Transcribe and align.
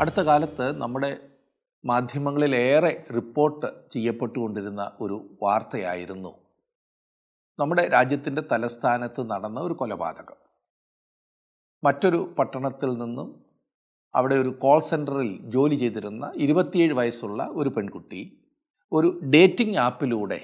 അടുത്ത 0.00 0.20
കാലത്ത് 0.20 0.76
നമ്മുടെ 0.80 1.08
മാധ്യമങ്ങളിലേറെ 1.84 3.04
റിപ്പോർട്ട് 3.16 3.66
ചെയ്യപ്പെട്ടുകൊണ്ടിരുന്ന 3.92 4.92
ഒരു 5.00 5.16
വാർത്തയായിരുന്നു 5.42 6.32
നമ്മുടെ 7.58 7.88
രാജ്യത്തിന്റെ 7.88 8.42
തലസ്ഥാനത്ത് 8.52 9.30
നടന്ന 9.30 9.60
ഒരു 9.60 9.72
കൊലപാതകം. 9.72 10.38
മറ്റൊരു 11.84 12.34
പട്ടണത്തിൽ 12.38 12.98
നിന്നും 12.98 13.28
അവിടെ 14.14 14.34
ഒരു 14.34 14.48
കോൾ 14.48 14.80
സെന്ററിൽ 14.80 15.38
ജോലി 15.42 15.74
ചെയ്തിരുന്ന 15.74 16.32
ഇരുപത്തിയേഴ് 16.34 16.92
വയസ്സുള്ള 16.92 17.42
ഒരു 17.52 17.68
പെൺകുട്ടി 17.68 18.22
ഒരു 18.92 19.20
ഡേറ്റിംഗ് 19.24 19.76
ആപ്പിലൂടെ 19.76 20.40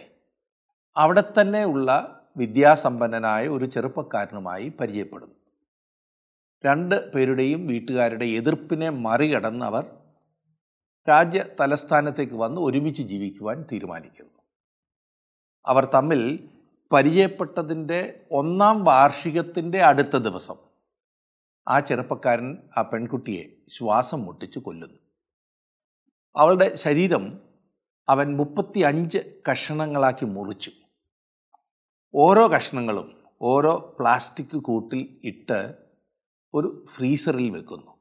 അവിടെ 0.97 1.25
തന്നെ 1.41 1.65
ഉള്ള 1.65 1.91
വിദ്യാസമ്പന്നനായ 2.37 3.49
ഒരു 3.49 3.65
ചെറുപ്പക്കാരനുമായി 3.65 4.69
പരിചയപ്പെടുന്നു. 4.69 5.35
രണ്ട് 6.67 7.13
പേരുടെയും 7.13 7.67
വീട്ടുകാരുടെ 7.67 8.25
എതിർപ്പിനെ 8.25 8.89
മറികടന്ന് 8.91 9.65
അവർ 9.67 9.87
രാജ്യ 11.09 11.45
തലസ്ഥാനത്തേക്ക് 11.61 12.35
വന്ന് 12.35 12.61
ഒരുമിച്ച് 12.61 13.03
ജീവിക്കുവാൻ 13.03 13.65
തീരുമാനിക്കുന്നു. 13.73 14.33
അവർ 15.67 15.85
തമ്മിൽ 15.85 16.49
പരിചയപ്പെട്ടതിന്റെ 16.93 18.27
ഒന്നാം 18.31 18.85
വാർഷികത്തിന്റെ 18.85 19.83
അടുത്ത 19.83 20.17
ദിവസം 20.17 20.57
ആ 21.69 21.81
ചെറുപ്പക്കാരൻ 21.81 22.59
ആ 22.77 22.83
പെൺകുട്ടിയെ 22.83 23.45
ശ്വാസം 23.69 24.23
മുട്ടിച്ച് 24.23 24.59
കൊല്ലുന്നു. 24.59 24.99
അവളുടെ 26.37 26.75
ശരീരം 26.75 27.41
അവൻ 28.09 28.37
മുപ്പത്തി 28.37 28.81
അഞ്ച് 28.81 29.19
കഷണങ്ങളാക്കി 29.51 30.25
മുറിച്ചു. 30.25 30.71
ഓരോ 32.15 32.49
കഷ്ണങ്ങളും 32.49 33.25
ഓരോ 33.43 33.97
പ്ലാസ്റ്റിക് 34.01 34.63
കൂട്ടിൽ 34.63 35.21
ഇട്ട് 35.25 35.84
ഒരു 36.55 36.87
ഫ്രീസറിൽ 36.95 37.51
വെക്കുന്നു. 37.51 37.95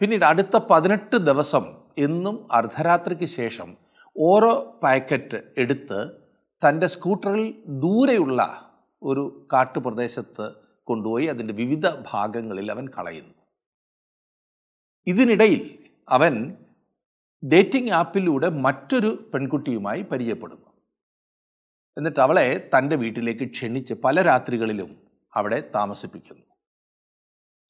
പിന്നീട് 0.00 0.24
അടുത്ത 0.24 0.56
പതിനെട്ട് 0.56 1.16
ദിവസം 1.16 1.64
എന്നും 1.98 2.52
അർദ്ധരാത്രിക്ക് 2.52 3.24
ശേഷം 3.24 3.76
ഓരോ 4.18 4.80
പാക്കറ്റ് 4.82 5.42
എടുത്ത് 5.56 6.10
തന്റെ 6.68 6.86
സ്കൂട്ടറിൽ 6.86 7.64
ദൂരെയുള്ള 7.66 8.68
ഒരു 9.02 9.48
കാട്ടുപ്രദേശത്ത് 9.52 10.52
കൊണ്ടുപോയി 10.84 11.26
അതിന്റെ 11.26 11.54
വിവിധ 11.54 11.88
ഭാഗങ്ങളിൽ 11.88 12.70
അവൻ 12.70 12.88
കളയുന്നു. 12.88 13.34
ഇതിനിടയിൽ 15.06 15.78
അവൻ 16.08 16.56
ഡേറ്റിംഗ് 17.52 17.90
ആപ്പിലൂടെ 17.90 18.48
മറ്റൊരു 18.48 19.30
പെൺകുട്ടിയുമായി 19.34 20.02
പരിചയപ്പെടുന്നു. 20.02 20.66
എന്നിട്ട് 21.98 22.20
അവളെ 22.20 22.70
തന്റെ 22.78 22.96
വീട്ടിലേക്ക് 22.96 23.50
ക്ഷണിച്ച് 23.50 23.94
പല 23.94 24.22
രാത്രികളിലും 24.22 24.96
അവിടെ 25.34 25.70
താമസിപ്പിക്കുന്നു. 25.74 26.51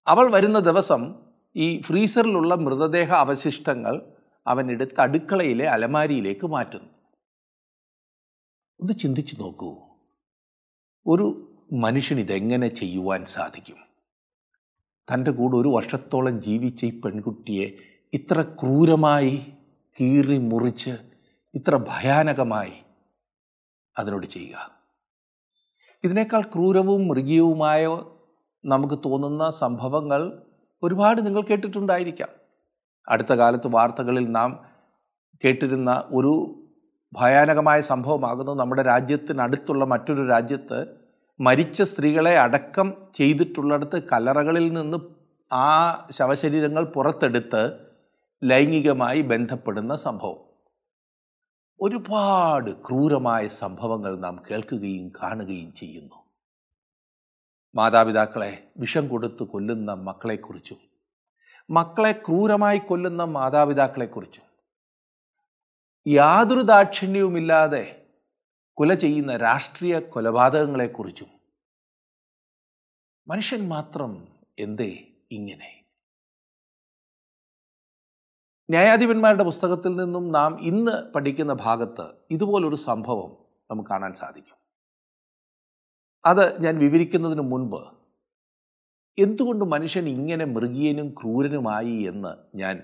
അവൾ 0.06 0.32
വരുന്ന 0.32 0.58
ദിവസം 0.58 1.14
ഈ 1.56 1.80
ഫ്രീസറിലുള്ള 1.80 2.54
മൃതദേഹ 2.54 3.12
അവശിഷ്ടങ്ങൾ 3.12 4.12
അവനെടുത്ത് 4.46 5.00
അടുക്കളയിലെ 5.00 5.68
അലമാരിയിലേക്ക് 5.68 6.46
മാറ്റുന്നു. 6.46 6.88
ഒന്ന് 8.80 8.92
ചിന്തിച്ചു 8.92 9.36
നോക്കൂ. 9.36 9.82
ഒരു 11.06 11.54
മനുഷ്യൻ 11.72 12.20
ഇതെങ്ങനെ 12.20 12.68
ചെയ്യുവാൻ 12.68 13.24
സാധിക്കും? 13.24 13.76
തന്റെ 15.14 15.30
കൂടെ 15.30 15.56
ഒരു 15.56 15.68
വർഷത്തോളം 15.68 16.42
ജീവിച്ച 16.42 16.84
ഈ 16.84 17.00
പെൺകുട്ടിയെ 17.00 17.70
ഇത്ര 18.12 18.42
ക്രൂരമായി 18.42 19.52
കീറി 20.00 20.38
മുറിച്ച് 20.38 20.90
ഇത്ര 21.54 21.76
ഭയാനകമായി 21.76 22.72
അതിനോട് 23.98 24.26
ചെയ്യുക. 24.26 24.70
ഇതിനേക്കാൾ 26.04 26.42
ക്രൂരവും 26.42 27.08
മൃഗീയവുമായ 27.08 27.86
നമുക്ക് 28.64 28.98
തോന്നുന്ന 29.04 29.50
സംഭവങ്ങൾ 29.50 30.42
ഒരുപാട് 30.82 31.26
നിങ്ങൾ 31.26 31.42
കേട്ടിട്ടുണ്ടായിരിക്കാം. 31.42 32.28
അടുത്ത 33.08 33.32
കാലത്ത് 33.32 33.66
വാർത്തകളിൽ 33.66 34.30
നാം 34.30 34.64
കേട്ടിരുന്ന 35.44 36.04
ഒരു 36.12 36.54
ഭയാനകമായ 37.12 37.80
സംഭവമാകുന്നു. 37.80 38.54
നമ്മുടെ 38.54 38.82
രാജ്യത്തിനടുത്തുള്ള 38.82 39.84
മറ്റൊരു 39.84 40.28
രാജ്യത്ത് 40.28 40.86
മരിച്ച 41.40 41.82
സ്ത്രീകളെ 41.82 42.38
അടക്കം 42.38 42.94
ചെയ്തിട്ടുള്ളിടത്ത് 43.14 44.02
കല്ലറകളിൽ 44.12 44.72
നിന്ന് 44.72 44.98
ആ 45.54 46.06
ശവശരീരങ്ങൾ 46.10 46.84
പുറത്തെടുത്ത് 46.84 47.76
ലൈംഗികമായി 48.44 49.22
ബന്ധപ്പെടുന്ന 49.22 49.96
സംഭവം. 49.96 50.36
ഒരുപാട് 51.80 52.70
ക്രൂരമായ 52.70 53.48
സംഭവങ്ങൾ 53.48 54.18
നാം 54.18 54.42
കേൾക്കുകയും 54.50 55.12
കാണുകയും 55.22 55.72
ചെയ്യുന്നു. 55.72 56.21
മാതാപിതാക്കളെ 57.74 58.72
വിഷം 58.76 59.08
കൊടുത്ത് 59.08 59.42
കൊല്ലുന്ന 59.42 59.92
മക്കളെക്കുറിച്ചും 59.92 60.78
മക്കളെ 61.70 62.12
ക്രൂരമായി 62.12 62.78
കൊല്ലുന്ന 62.78 63.24
മാതാപിതാക്കളെക്കുറിച്ചും 63.24 64.44
യാതൊരു 66.08 66.60
ദാക്ഷിണ്യവുമില്ലാതെ 66.60 68.06
കൊല 68.74 68.94
ചെയ്യുന്ന 68.94 69.36
രാഷ്ട്രീയ 69.36 69.98
കൊലപാതകങ്ങളെക്കുറിച്ചും. 69.98 71.28
മനുഷ്യൻ 73.28 73.68
മാത്രം 73.68 74.28
എന്തേ 74.58 75.06
ഇങ്ങനെ? 75.30 75.84
ന്യായാധിപന്മാരുടെ 78.70 79.44
പുസ്തകത്തിൽ 79.44 79.96
നിന്നും 79.96 80.32
നാം 80.32 80.60
ഇന്ന് 80.60 81.12
പഠിക്കുന്ന 81.12 81.52
ഭാഗത്ത് 81.52 82.12
ഇതുപോലൊരു 82.30 82.76
സംഭവം 82.76 83.36
നമുക്ക് 83.70 83.90
കാണാൻ 83.90 84.14
സാധിക്കും. 84.14 84.61
അത് 86.24 86.62
ഞാൻ 86.62 86.78
വിവരിക്കുന്നതിന് 86.78 87.40
മുൻപ് 87.40 87.80
എന്തുകൊണ്ട് 89.18 89.64
മനുഷ്യൻ 89.64 90.08
ഇങ്ങനെ 90.08 90.44
മൃഗീയനും 90.44 91.10
ക്രൂരനുമായി 91.10 91.96
എന്ന് 92.02 92.56
ഞാൻ 92.56 92.82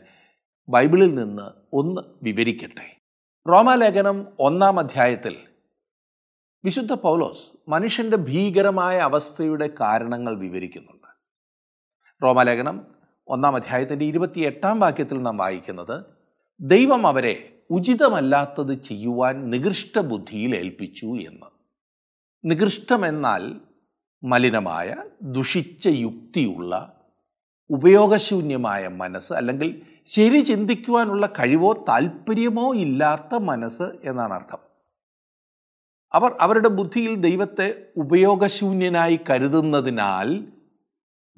ബൈബിളിൽ 0.68 1.14
നിന്ന് 1.14 1.76
ഒന്ന് 1.76 2.00
വിവരിക്കട്ടെ. 2.22 3.00
റോമാലേഖനം 3.48 4.26
ഒന്നാം 4.38 4.78
അധ്യായത്തിൽ 4.78 5.36
വിശുദ്ധ 6.64 6.92
പൗലോസ് 6.92 7.70
മനുഷ്യന്റെ 7.70 8.16
ഭീകരമായ 8.16 8.98
അവസ്ഥയുടെ 8.98 9.70
കാരണങ്ങൾ 9.80 10.38
വിവരിക്കുന്നുണ്ട്. 10.38 11.06
റോമാലേഖനം 12.22 12.86
ഒന്നാം 13.28 13.54
അധ്യായത്തിന്റെ 13.54 14.04
ഇരുപത്തി 14.04 14.40
എട്ടാം 14.40 14.80
വാക്യത്തിൽ 14.80 15.22
നാം 15.22 15.36
വായിക്കുന്നത് 15.36 16.04
ദൈവം 16.60 17.06
അവരെ 17.06 17.62
ഉചിതമല്ലാത്തത് 17.70 18.82
ചെയ്യുവാൻ 18.82 19.50
നികൃഷ്ട 19.50 19.98
ബുദ്ധിയിൽ 19.98 20.56
ഏൽപ്പിച്ചു 20.56 21.06
എന്ന്. 21.06 21.57
നികൃഷ്ടമെന്നാൽ 22.44 23.60
മലിനമായ 24.24 24.96
ദുഷിച്ച 25.22 25.86
യുക്തിയുള്ള 25.86 26.72
ഉപയോഗശൂന്യമായ 27.70 28.88
മനസ്സ് 28.88 29.32
അല്ലെങ്കിൽ 29.32 29.82
ശരി 30.06 30.40
ചിന്തിക്കുവാനുള്ള 30.40 31.26
കഴിവോ 31.26 31.84
താല്പര്യമോ 31.88 32.74
ഇല്ലാത്ത 32.74 33.34
മനസ്സ് 33.34 33.82
എന്നാണ് 33.82 34.34
അർത്ഥം. 34.34 34.58
അവർ 36.12 36.36
അവരുടെ 36.40 36.68
ബുദ്ധിയിൽ 36.68 37.14
ദൈവത്തെ 37.20 37.92
ഉപയോഗശൂന്യനായി 37.96 39.20
കരുതുന്നതിനാൽ 39.30 40.46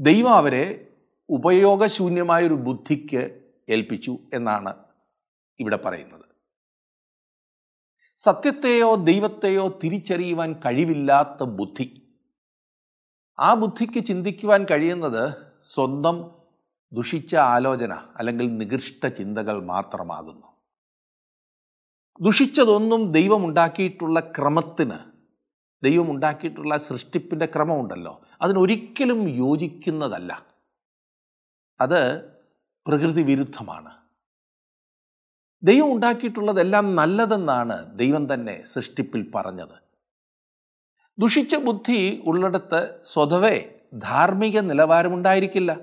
ദൈവം 0.00 0.34
അവരെ 0.34 0.86
ഉപയോഗശൂന്യമായൊരു 1.30 2.54
ബുദ്ധിക്ക് 2.54 3.40
ഏൽപ്പിച്ചു 3.68 4.18
എന്നാണ് 4.34 4.74
ഇവിടെ 5.60 5.76
പറയുന്നത്. 5.76 6.19
സത്യത്തെയോ 8.22 8.94
ദൈവത്തെയോ 8.94 9.80
തിരിച്ചറിയുവാൻ 9.84 10.52
കഴിവില്ലാത്ത 10.52 11.42
ബുദ്ധി. 11.42 12.02
ആ 13.38 13.54
ബുദ്ധിക്ക് 13.54 14.04
ചിന്തിക്കുവാൻ 14.04 14.66
കഴിയുന്നത് 14.70 15.34
സ്വന്തം 15.64 16.30
ദുഷിച്ച 16.92 17.36
ആലോചന 17.36 17.92
അല്ലെങ്കിൽ 18.16 18.56
നികൃഷ്ട 18.56 19.06
ചിന്തകൾ 19.06 19.64
മാത്രമാകുന്നു. 19.64 20.46
ദുഷിച്ചതൊന്നും 22.20 23.12
ദൈവമുണ്ടാക്കിയിട്ടുള്ള 23.12 24.20
ക്രമത്തിന് 24.20 24.98
ദൈവമുണ്ടാക്കിയിട്ടുള്ള 25.84 26.76
സൃഷ്ടിപ്പിന്റെ 26.76 27.46
ക്രമമുണ്ടല്ലോ. 27.46 28.20
അതിനൊരിക്കലും 28.42 29.28
യോജിക്കുന്നതല്ല. 29.28 30.46
അത് 31.80 32.28
പ്രകൃതി 32.86 33.22
വിരുദ്ധമാണ്. 33.22 33.99
ദൈവം 35.62 35.94
ഉണ്ടാക്കിയിട്ടുള്ളതെല്ലാം 35.94 36.96
നല്ലതെന്നാണ് 36.96 37.98
ദൈവം 37.98 38.34
തന്നെ 38.34 38.64
സൃഷ്ടിപ്പിൽ 38.72 39.32
പറഞ്ഞത്. 39.34 39.76
ദുഷിച്ച 41.18 41.56
ബുദ്ധി 41.56 42.22
ഉള്ളിടത്ത് 42.26 43.00
സ്വതവേ 43.04 43.70
ധാർമ്മിക 43.94 44.60
നിലവാരമുണ്ടായിരിക്കില്ല. 44.60 45.80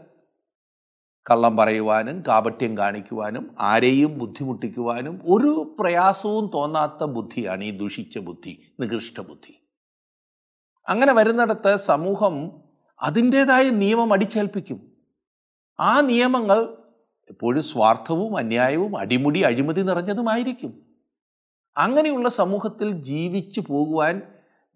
കള്ളം 1.29 1.57
പറയുവാനും 1.57 2.23
കാപട്യം 2.27 2.77
കാണിക്കുവാനും 2.77 3.55
ആരെയും 3.59 4.17
ബുദ്ധിമുട്ടിക്കുവാനും 4.17 5.21
ഒരു 5.25 5.75
പ്രയാസവും 5.79 6.51
തോന്നാത്ത 6.53 7.03
ബുദ്ധിയാണ് 7.03 7.63
ഈ 7.63 7.71
ദുഷിച്ച 7.71 8.17
ബുദ്ധി 8.17 8.73
നികൃഷ്ട 8.79 9.19
ബുദ്ധി. 9.19 9.61
അങ്ങനെ 10.89 11.13
വരുന്നിടത്ത് 11.13 11.75
സമൂഹം 11.75 12.61
അതിന്റേതായ 13.01 13.69
നിയമം 13.69 14.13
അടിച്ചേൽപ്പിക്കും. 14.13 14.91
ആ 15.79 16.01
നിയമങ്ങൾ 16.01 16.76
എപ്പോഴും 17.29 17.63
സ്വാർത്ഥവും 17.63 18.37
അന്യായവും 18.37 18.97
അടിമുടി 18.97 19.39
അഴിമതി 19.39 19.81
നിറഞ്ഞതുമായിരിക്കും. 19.81 20.85
അങ്ങനെയുള്ള 21.77 22.29
സമൂഹത്തിൽ 22.29 22.91
ജീവിച്ചു 22.91 23.63
പോകുവാൻ 23.67 24.21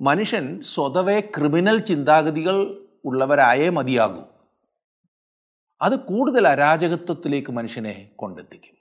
മനുഷ്യൻ 0.01 0.62
സ്വതവേ 0.62 1.19
ക്രിമിനൽ 1.19 1.77
ചിന്താഗതികൾ 1.77 2.88
ഉള്ളവരായേ 3.06 3.69
മതിയാകൂ. 3.69 4.24
അത് 5.81 6.00
കൂടുതൽ 6.00 6.48
അരാജകത്വത്തിലേക്ക് 6.48 7.51
മനുഷ്യനെ 7.51 8.09
കൊണ്ടെത്തിക്കും. 8.15 8.77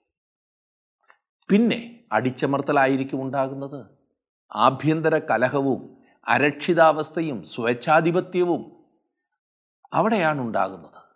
പിന്നെ 1.49 2.01
അടിച്ചമർത്തലായിരിക്കും 2.13 3.23
ഉണ്ടാകുന്നത്. 3.23 3.87
ആഭ്യന്തര 4.53 5.19
കലഹവും 5.19 5.97
അരക്ഷിതാവസ്ഥയും 6.29 7.43
സ്വേച്ഛാധിപത്യവും 7.43 8.73
അവിടെയാണ് 9.93 10.41
ഉണ്ടാകുന്നത്. 10.41 11.10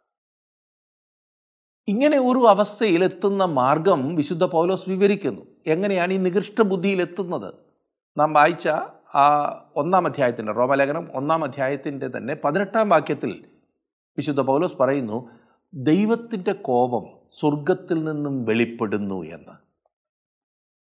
ഇങ്ങനെ 1.88 2.18
ഒരു 2.18 2.46
അവസ്ഥയിലെത്തുന്ന 2.46 3.44
മാർഗം 3.44 4.14
വിശുദ്ധ 4.14 4.44
പൗലോസ് 4.44 4.90
വിവരിക്കുന്നു. 4.90 5.42
എങ്ങനെയാണ് 5.66 6.12
ഈ 6.12 6.16
നികൃഷ്ട 6.16 6.62
ബുദ്ധിയിലെത്തുന്നത്? 6.62 7.54
നാം 8.18 8.32
വായിച്ച 8.32 8.68
ആ 9.14 9.26
ഒന്നാം 9.76 10.06
അധ്യായത്തിന്റെ 10.06 10.52
റോമലേഖനം 10.52 11.08
ഒന്നാം 11.14 11.44
അധ്യായത്തിന്റെ 11.44 12.08
തന്നെ 12.08 12.36
പതിനെട്ടാം 12.44 12.88
വാക്യത്തിൽ 12.88 13.44
വിശുദ്ധ 14.18 14.40
പൗലോസ് 14.40 14.76
പറയുന്നു 14.76 15.30
ദൈവത്തിന്റെ 15.74 16.52
കോപം 16.52 17.04
സ്വർഗത്തിൽ 17.40 18.04
നിന്നും 18.04 18.44
വെളിപ്പെടുന്നു 18.44 19.22
എന്ന്. 19.24 19.52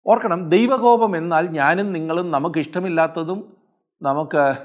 ഓർക്കണം 0.07 0.49
ദൈവകോപം 0.49 1.17
എന്നാൽ 1.17 1.49
ഞാനും 1.49 1.93
നിങ്ങളും 1.93 2.31
നമുക്ക് 2.31 2.59
ഇഷ്ടമില്ലാത്തതും 2.59 3.57
നമുക്ക് 4.03 4.57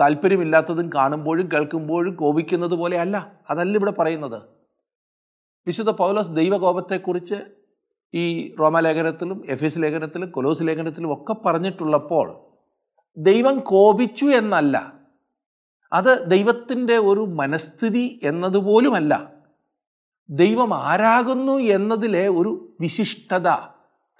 താല്പര്യമില്ലാത്തതും 0.00 0.90
കാണുമ്പോഴും 0.94 1.52
കേൾക്കുമ്പോഴും 1.52 2.14
കോപിക്കുന്നത് 2.14 2.74
പോലെ 2.74 2.98
അല്ല. 2.98 3.32
അതല്ല 3.50 3.78
ഇവിടെ 3.78 3.90
പറയുന്നത്. 3.90 4.61
വിശുദ്ധ 5.66 5.90
പൗലോസ് 5.90 6.28
ദൈവകോപത്തെക്കുറിച്ച് 6.28 7.34
ഈ 8.14 8.54
റോമാലേഖനത്തിലും 8.60 9.42
എസ് 9.48 9.78
ലേഖനത്തിലും 9.78 10.30
കൊലോസ് 10.30 10.62
ലേഖനത്തിലും 10.62 11.12
ഒക്കെ 11.12 11.32
പറഞ്ഞിട്ടുള്ളപ്പോൾ 11.32 12.40
ദൈവം 13.16 13.60
കോപിച്ചു 13.60 14.24
എന്നല്ല. 14.24 14.92
അത് 15.92 16.30
ദൈവത്തിന്റെ 16.30 16.98
ഒരു 16.98 17.20
മനസ്ഥിതി 17.20 18.20
എന്നതുപോലുമല്ല. 18.22 19.32
ദൈവം 20.30 20.74
ആരാകുന്നു 20.74 21.52
എന്നതിലെ 21.52 22.28
ഒരു 22.28 22.72
വിശിഷ്ടത 22.80 23.48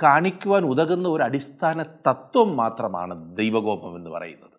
കാണിക്കുവാൻ 0.03 0.65
ഉതകുന്ന 0.65 1.09
ഒരു 1.09 1.23
അടിസ്ഥാന 1.23 1.83
തത്വം 1.83 2.57
മാത്രമാണ് 2.57 3.37
ദൈവകോപം 3.37 3.97
എന്ന് 3.97 4.11
പറയുന്നത്. 4.11 4.52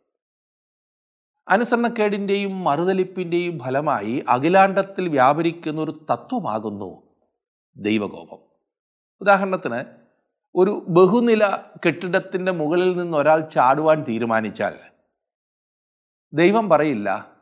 അനുസരണക്കേടിന്റെയും 1.48 2.64
മറുതലിപ്പിന്റെയും 2.64 3.60
ഫലമായി 3.60 4.26
അഖിലാണ്ടത്തിൽ 4.30 5.10
വ്യാപരിക്കുന്ന 5.10 5.82
ഒരു 5.82 6.06
തത്വമാകുന്നു 6.12 7.04
ദൈവകോപം. 7.78 8.38
ഉദാഹരണത്തിന് 9.22 9.84
ഒരു 10.56 10.86
ബഹുനില 10.90 11.58
കെട്ടിടത്തിന്റെ 11.86 12.52
മുകളിൽ 12.52 12.98
നിന്ന് 12.98 13.18
ഒരാൾ 13.18 13.50
ചാടുവാൻ 13.50 14.04
തീരുമാനിച്ചാൽ 14.04 14.80
ദൈവം 16.34 16.70
പറയില്ല 16.70 17.34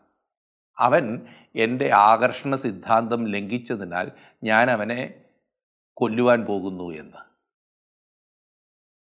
അവൻ 0.77 1.21
എന്റെ 1.56 1.92
ആകർഷണ 1.94 2.56
സിദ്ധാന്തം 2.56 3.27
ലംഘിച്ചതിനാൽ 3.27 4.12
ഞാൻ 4.44 4.71
അവനെ 4.71 5.24
കൊല്ലുവാൻ 5.94 6.45
പോകുന്നു 6.45 6.92
എന്ന്. 6.94 7.18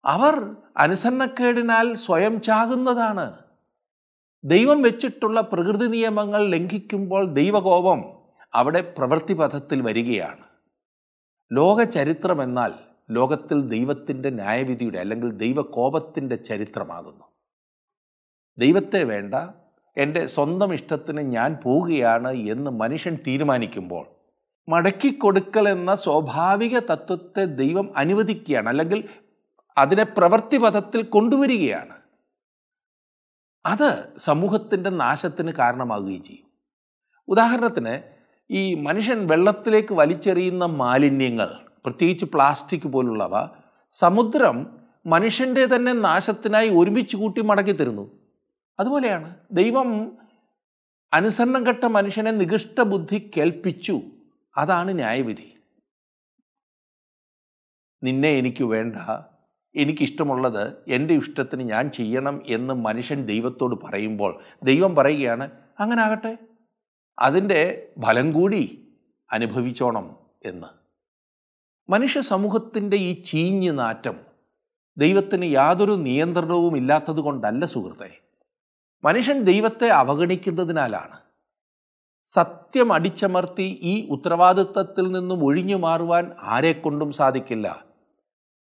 അവർ 0.06 0.56
അനുസരണക്കേടിനാൽ 0.78 1.94
സ്വയം 1.94 2.42
ചാകുന്നതാണ്. 2.42 3.49
ദൈവം 4.44 4.82
വെച്ചിട്ടുള്ള 4.82 5.42
പ്രകൃതി 5.42 5.88
നിയമങ്ങൾ 5.88 6.48
ലംഘിക്കുമ്പോൾ 6.48 7.34
ദൈവകോപം 7.34 8.04
അവിടെ 8.54 8.94
പ്രവൃത്തിപഥത്തിൽ 8.98 9.82
വരികയാണ്. 9.82 10.44
ലോക 11.54 11.84
ചരിത്രം 11.84 12.44
എന്നാൽ 12.44 12.74
ലോകത്തിൽ 13.12 13.62
ദൈവത്തിന്റെ 13.62 14.30
ന്യായവിധിയുടെ 14.30 15.00
അല്ലെങ്കിൽ 15.00 15.32
ദൈവകോപത്തിന്റെ 15.32 16.36
ചരിത്രമാകുന്നു. 16.36 17.26
ദൈവത്തെ 18.58 19.04
വേണ്ട 19.04 19.36
എന്റെ 19.98 20.26
സ്വന്തം 20.26 20.74
ഇഷ്ടത്തിന് 20.74 21.22
ഞാൻ 21.22 21.58
പോവുകയാണ് 21.64 22.32
എന്ന് 22.32 22.72
മനുഷ്യൻ 22.72 23.18
തീരുമാനിക്കുമ്പോൾ 23.28 24.08
മടക്കി 24.70 25.12
കൊടുക്കൽ 25.12 25.70
എന്ന 25.70 25.96
സ്വാഭാവിക 25.96 26.80
തത്വത്തെ 26.80 27.46
ദൈവം 27.46 27.98
അനുവദിക്കുകയാണ് 27.98 28.70
അല്ലെങ്കിൽ 28.70 29.10
അതിനെ 29.78 30.04
പ്രവൃത്തിപഥത്തിൽ 30.04 31.04
കൊണ്ടുവരികയാണ്. 31.04 31.99
അത് 33.66 34.14
സമൂഹത്തിന്റെ 34.18 34.90
നാശത്തിന് 34.90 35.52
കാരണമാകുകയും 35.52 36.24
ചെയ്യും. 36.24 36.48
ഉദാഹരണത്തിന് 37.28 38.02
ഈ 38.52 38.74
മനുഷ്യൻ 38.74 39.28
വെള്ളത്തിലേക്ക് 39.28 39.94
വലിച്ചെറിയുന്ന 39.94 40.66
മാലിന്യങ്ങൾ 40.66 41.70
പ്രത്യേകിച്ച് 41.86 42.26
പ്ലാസ്റ്റിക് 42.26 42.88
പോലുള്ളവ 42.88 43.48
സമുദ്രം 43.92 44.80
മനുഷ്യന്റെ 45.06 45.66
തന്നെ 45.66 45.94
നാശത്തിനായി 45.94 46.70
ഒരുമിച്ച് 46.70 47.18
കൂട്ടി 47.18 47.42
മടക്കി 47.42 47.72
തരുന്നു. 47.72 48.20
അതുപോലെയാണ് 48.80 49.36
ദൈവം 49.52 50.18
അനുസരണം 51.14 51.68
കെട്ട 51.68 51.84
മനുഷ്യനെ 51.84 52.32
നികൃഷ്ട 52.32 52.82
ബുദ്ധി 52.82 53.32
കേൾപ്പിച്ചു. 53.38 54.02
അതാണ് 54.58 54.96
ന്യായവിധി. 54.96 55.58
നിന്നെ 58.04 58.30
എനിക്ക് 58.30 58.64
വേണ്ട 58.64 58.96
എനിക്കിഷ്ടമുള്ളത് 59.76 60.74
എന്റെ 60.88 61.14
ഇഷ്ടത്തിന് 61.14 61.64
ഞാൻ 61.64 61.90
ചെയ്യണം 61.90 62.42
എന്ന് 62.48 62.74
മനുഷ്യൻ 62.74 63.26
ദൈവത്തോട് 63.26 63.86
പറയുമ്പോൾ 63.86 64.40
ദൈവം 64.64 64.96
പറയുകയാണ് 64.96 65.52
അങ്ങനെ 65.80 66.02
ആകട്ടെ 66.02 66.38
അതിന്റെ 67.20 67.90
ഫലം 68.06 68.32
കൂടി 68.32 68.88
അനുഭവിച്ചോണം 69.32 70.16
എന്ന്. 70.46 70.68
മനുഷ്യ 71.92 72.22
സമൂഹത്തിന്റെ 72.22 72.98
ഈ 72.98 73.22
ചീഞ്ഞ് 73.22 73.80
നാറ്റം 73.80 74.16
ദൈവത്തിന് 74.98 75.46
യാതൊരു 75.46 75.92
നിയന്ത്രണവും 75.92 76.78
ഇല്ലാത്തത് 76.78 77.20
കൊണ്ടല്ല 77.20 77.66
സുഹൃത്തെ. 77.66 78.22
മനുഷ്യൻ 79.04 79.44
ദൈവത്തെ 79.44 79.88
അവഗണിക്കുന്നതിനാലാണ്. 79.88 81.20
സത്യം 82.26 82.94
അടിച്ചമർത്തി 82.94 83.80
ഈ 83.82 84.08
ഉത്തരവാദിത്വത്തിൽ 84.10 85.12
നിന്നും 85.12 85.46
ഒഴിഞ്ഞു 85.46 85.76
മാറുവാൻ 85.76 86.32
ആരെക്കൊണ്ടും 86.42 87.12
സാധിക്കില്ല. 87.12 87.89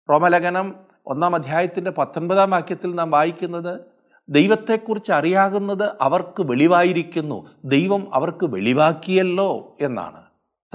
റോമലേഖനം 0.10 0.76
ഒന്നാം 1.06 1.36
അധ്യായത്തിന്റെ 1.36 1.92
പത്തൊൻപതാം 1.92 2.50
വാക്യത്തിൽ 2.52 2.96
നാം 2.96 3.12
വായിക്കുന്നത് 3.12 3.82
ദൈവത്തെക്കുറിച്ച് 4.30 5.12
അറിയാകുന്നത് 5.12 5.92
അവർക്ക് 6.02 6.44
വെളിവായിരിക്കുന്നു 6.44 7.50
ദൈവം 7.66 8.16
അവർക്ക് 8.16 8.46
വെളിവാക്കിയല്ലോ 8.46 9.78
എന്നാണ്. 9.82 10.24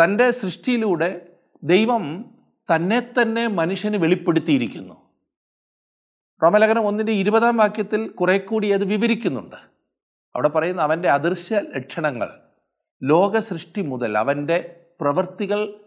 തന്റെ 0.05 0.31
സൃഷ്ടിയിലൂടെ 0.31 1.27
ദൈവം 1.63 2.25
തന്നെ 2.75 3.01
തന്നെ 3.01 3.47
മനുഷ്യന് 3.47 3.97
വെളിപ്പെടുത്തിയിരിക്കുന്നു. 3.97 4.95
റോമലേഖനം 6.43 6.87
ഒന്നിന്റെ 6.87 7.13
ഇരുപതാം 7.13 7.57
വാക്യത്തിൽ 7.57 8.09
കുറെ 8.09 8.39
കൂടി 8.39 8.71
അത് 8.71 8.85
വിവരിക്കുന്നുണ്ട്. 8.85 9.57
അവിടെ 10.35 10.49
പറയുന്ന 10.49 10.83
അവന്റെ 10.83 11.09
അദൃശ്യ 11.09 11.61
ലക്ഷണങ്ങൾ 11.77 12.29
ലോക 13.03 13.39
സൃഷ്ടി 13.39 13.81
മുതൽ 13.83 14.19
അവന്റെ 14.19 14.81
പ്രവൃത്തികൾ 15.01 15.81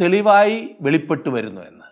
തെളിവായി 0.00 0.76
വെളിപ്പെട്ടു 0.80 1.28
വരുന്നു 1.28 1.60
എന്ന്. 1.60 1.85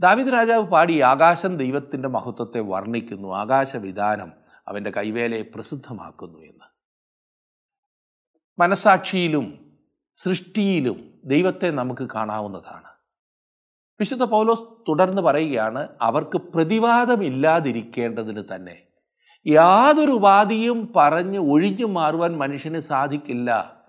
ദാവിദ് 0.00 0.32
രാജാവ് 0.32 0.66
പാടി 0.66 1.00
ആകാശം 1.00 1.56
ദൈവത്തിന്റെ 1.56 2.08
മഹത്വത്തെ 2.08 2.60
വർണിക്കുന്നു. 2.60 3.34
ആകാശവിധാനം 3.34 4.32
അവന്റെ 4.68 4.90
കൈവേലയെ 4.90 5.44
പ്രസിദ്ധമാക്കുന്നു 5.54 6.38
എന്ന്. 6.38 6.64
മനസാക്ഷിയിലും 8.58 9.76
സൃഷ്ടിയിലും 10.14 11.20
ദൈവത്തെ 11.24 11.70
നമുക്ക് 11.70 12.08
കാണാവുന്നതാണ്. 12.14 12.88
വിശുദ്ധ 14.00 14.24
പൗലോസ് 14.24 14.64
തുടർന്ന് 14.88 15.22
പറയുകയാണ് 15.22 15.88
അവർക്ക് 16.02 16.38
പ്രതിവാദമില്ലാതിരിക്കേണ്ടതിന് 16.38 18.42
തന്നെ. 18.54 18.86
യാതൊരു 19.46 20.10
ഉപാധിയും 20.10 20.92
പറഞ്ഞ് 20.96 21.38
ഒഴിഞ്ഞു 21.38 21.86
മാറുവാൻ 21.86 22.38
മനുഷ്യന് 22.38 22.78
സാധിക്കില്ല. 22.78 23.80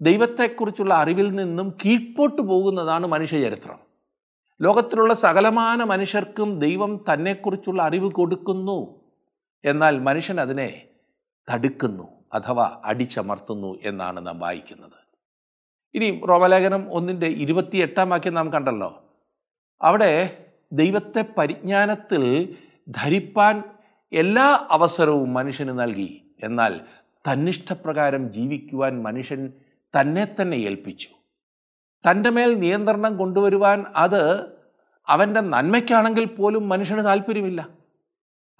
ദൈവത്തെക്കുറിച്ചുള്ള 0.00 0.94
അറിവിൽ 0.94 1.32
നിന്നും 1.32 1.76
കീഴ്പോട്ട് 1.84 2.42
പോകുന്നതാണ് 2.42 3.06
മനുഷ്യചരിത്രം. 3.06 3.87
ലോകത്തിലുള്ള 4.60 5.14
സകലമാന 5.14 5.84
മനുഷ്യർക്കും 5.84 6.58
ദൈവം 6.58 7.04
തന്നെക്കുറിച്ചുള്ള 7.12 7.82
അറിവ് 7.82 8.12
കൊടുക്കുന്നു. 8.12 9.00
എന്നാൽ 9.64 9.98
മനുഷ്യൻ 9.98 10.40
അതിനെ 10.40 10.88
തടുക്കുന്നു 11.52 12.08
അഥവാ 12.32 12.80
അടിച്ചമർത്തുന്നു 12.84 13.78
എന്നാണ് 13.84 14.26
നാം 14.26 14.38
വായിക്കുന്നത്. 14.38 14.98
ഇനി 15.94 16.20
റോമലേഖനം 16.28 16.92
ഒന്നിന്റെ 16.92 17.26
ഇരുപത്തിയെട്ടാം 17.26 18.10
വാക്യം 18.10 18.34
നാം 18.34 18.52
കണ്ടല്ലോ. 18.52 19.04
അവിടെ 19.82 20.44
ദൈവത്തെ 20.72 21.24
പരിജ്ഞാനത്തിൽ 21.38 22.54
ധരിപ്പാൻ 22.88 23.62
എല്ലാ 24.12 24.66
അവസരവും 24.70 25.34
മനുഷ്യന് 25.34 25.78
നൽകി. 25.78 26.22
എന്നാൽ 26.42 26.80
തന്നിഷ്ടപ്രകാരം 27.32 28.32
ജീവിക്കുവാൻ 28.32 29.02
മനുഷ്യൻ 29.02 29.52
തന്നെ 30.00 30.28
തന്നെ 30.40 30.56
ഏൽപ്പിച്ചു. 30.56 31.08
തന്റെ 32.06 32.30
മേൽ 32.30 32.54
നിയന്ത്രണം 32.54 33.16
കൊണ്ടുവരുവാൻ 33.16 33.84
അത് 33.96 34.46
അവന്റെ 35.08 35.40
നന്മയ്ക്കാണെങ്കിൽ 35.40 36.24
പോലും 36.24 36.68
മനുഷ്യന് 36.68 37.04
താല്പര്യമില്ല. 37.04 37.68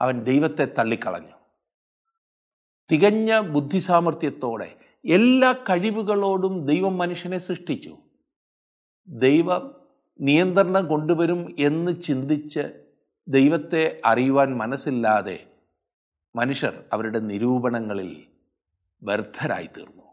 അവൻ 0.00 0.24
ദൈവത്തെ 0.24 0.64
തള്ളിക്കളഞ്ഞു. 0.64 1.32
തികഞ്ഞ 2.90 3.40
ബുദ്ധിസാമർഥ്യത്തോടെ 3.40 4.76
എല്ലാ 5.04 5.52
കഴിവുകളോടും 5.52 6.66
ദൈവം 6.66 6.98
മനുഷ്യനെ 6.98 7.38
സൃഷ്ടിച്ചു. 7.38 7.98
ദൈവം 9.08 9.74
നിയന്ത്രണം 10.20 10.88
കൊണ്ടുവരും 10.88 11.56
എന്ന് 11.58 12.00
ചിന്തിച്ച് 12.00 12.84
ദൈവത്തെ 13.28 14.00
അറിയുവാൻ 14.04 14.56
മനസ്സില്ലാതെ 14.56 15.46
മനുഷ്യർ 16.36 16.84
അവരുടെ 16.92 17.18
നിരൂപണങ്ങളിൽ 17.18 18.26
വ്യർത്ഥരായി 19.02 19.66
തീർന്നു 19.66 20.07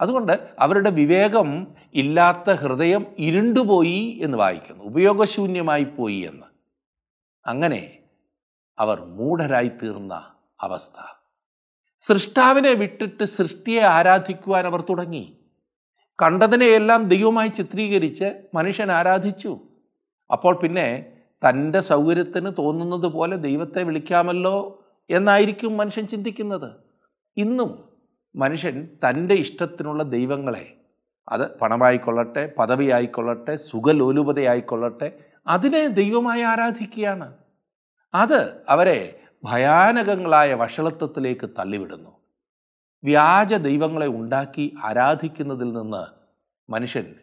അതുകൊണ്ട് 0.00 0.48
അവരുടെ 0.58 0.90
വിവേകം 0.90 1.66
ഇല്ലാത്ത 1.94 2.50
ഹൃദയം 2.50 3.06
ഇരുണ്ടുപോയി 3.18 4.20
എന്ന് 4.22 4.38
വായിക്കുന്നു. 4.38 4.84
ഉപയോഗശൂന്യമായി 4.84 5.84
പോയി 5.84 6.16
എന്ന്. 6.16 6.46
അങ്ങനെ 7.46 7.98
അവർ 8.78 9.00
മൂഢരായി 9.00 9.68
തീർന്ന 9.68 10.30
അവസ്ഥ. 10.60 11.16
സൃഷ്ടാവിനെ 12.00 12.72
വിട്ടിട്ട് 12.72 13.24
സൃഷ്ടിയെ 13.24 13.80
ആരാധിക്കുവാൻ 13.80 14.66
അവർ 14.66 14.80
തുടങ്ങി. 14.80 15.38
കണ്ടതിനെയെല്ലാം 16.22 17.08
ദൈവമായി 17.08 17.48
ചിത്രീകരിച്ച് 17.48 18.42
മനുഷ്യൻ 18.54 18.92
ആരാധിച്ചു. 18.92 19.58
അപ്പോൾ 20.32 20.56
പിന്നെ 20.56 21.12
തന്റെ 21.48 21.80
സൗകര്യത്തിന് 21.80 22.52
തോന്നുന്നത് 22.58 23.06
പോലെ 23.06 23.36
ദൈവത്തെ 23.36 23.82
വിളിക്കാമല്ലോ 23.82 24.84
എന്നായിരിക്കും 25.10 25.76
മനുഷ്യൻ 25.76 26.06
ചിന്തിക്കുന്നത്. 26.06 26.72
ഇന്നും 27.36 27.93
മനുഷ്യൻ 28.36 28.88
തന്റെ 29.08 29.34
ഇഷ്ടത്തിനുള്ള 29.34 30.02
ദൈവങ്ങളെ 30.02 30.76
അത് 31.28 31.58
പണമായിക്കൊള്ളട്ടെ 31.58 32.54
പദവിയായിക്കൊള്ളട്ടെ 32.58 33.56
സുഖലോലുപതയായിക്കൊള്ളട്ടെ 33.56 35.24
അതിനെ 35.46 35.86
ദൈവമായി 35.86 36.40
ആരാധിക്കുകയാണ്. 36.40 37.34
അത് 38.14 38.62
അവരെ 38.68 39.20
ഭയാനകങ്ങളായ 39.44 40.54
വഷളത്വത്തിലേക്ക് 40.54 41.50
തള്ളിവിടുന്നു. 41.58 42.10
വ്യാജ 43.04 43.54
ദൈവങ്ങളെ 43.54 44.06
ഉണ്ടാക്കി 44.06 44.74
ആരാധിക്കുന്നതിൽ 44.84 45.72
നിന്ന് 45.72 46.06
മനുഷ്യൻ 46.72 47.14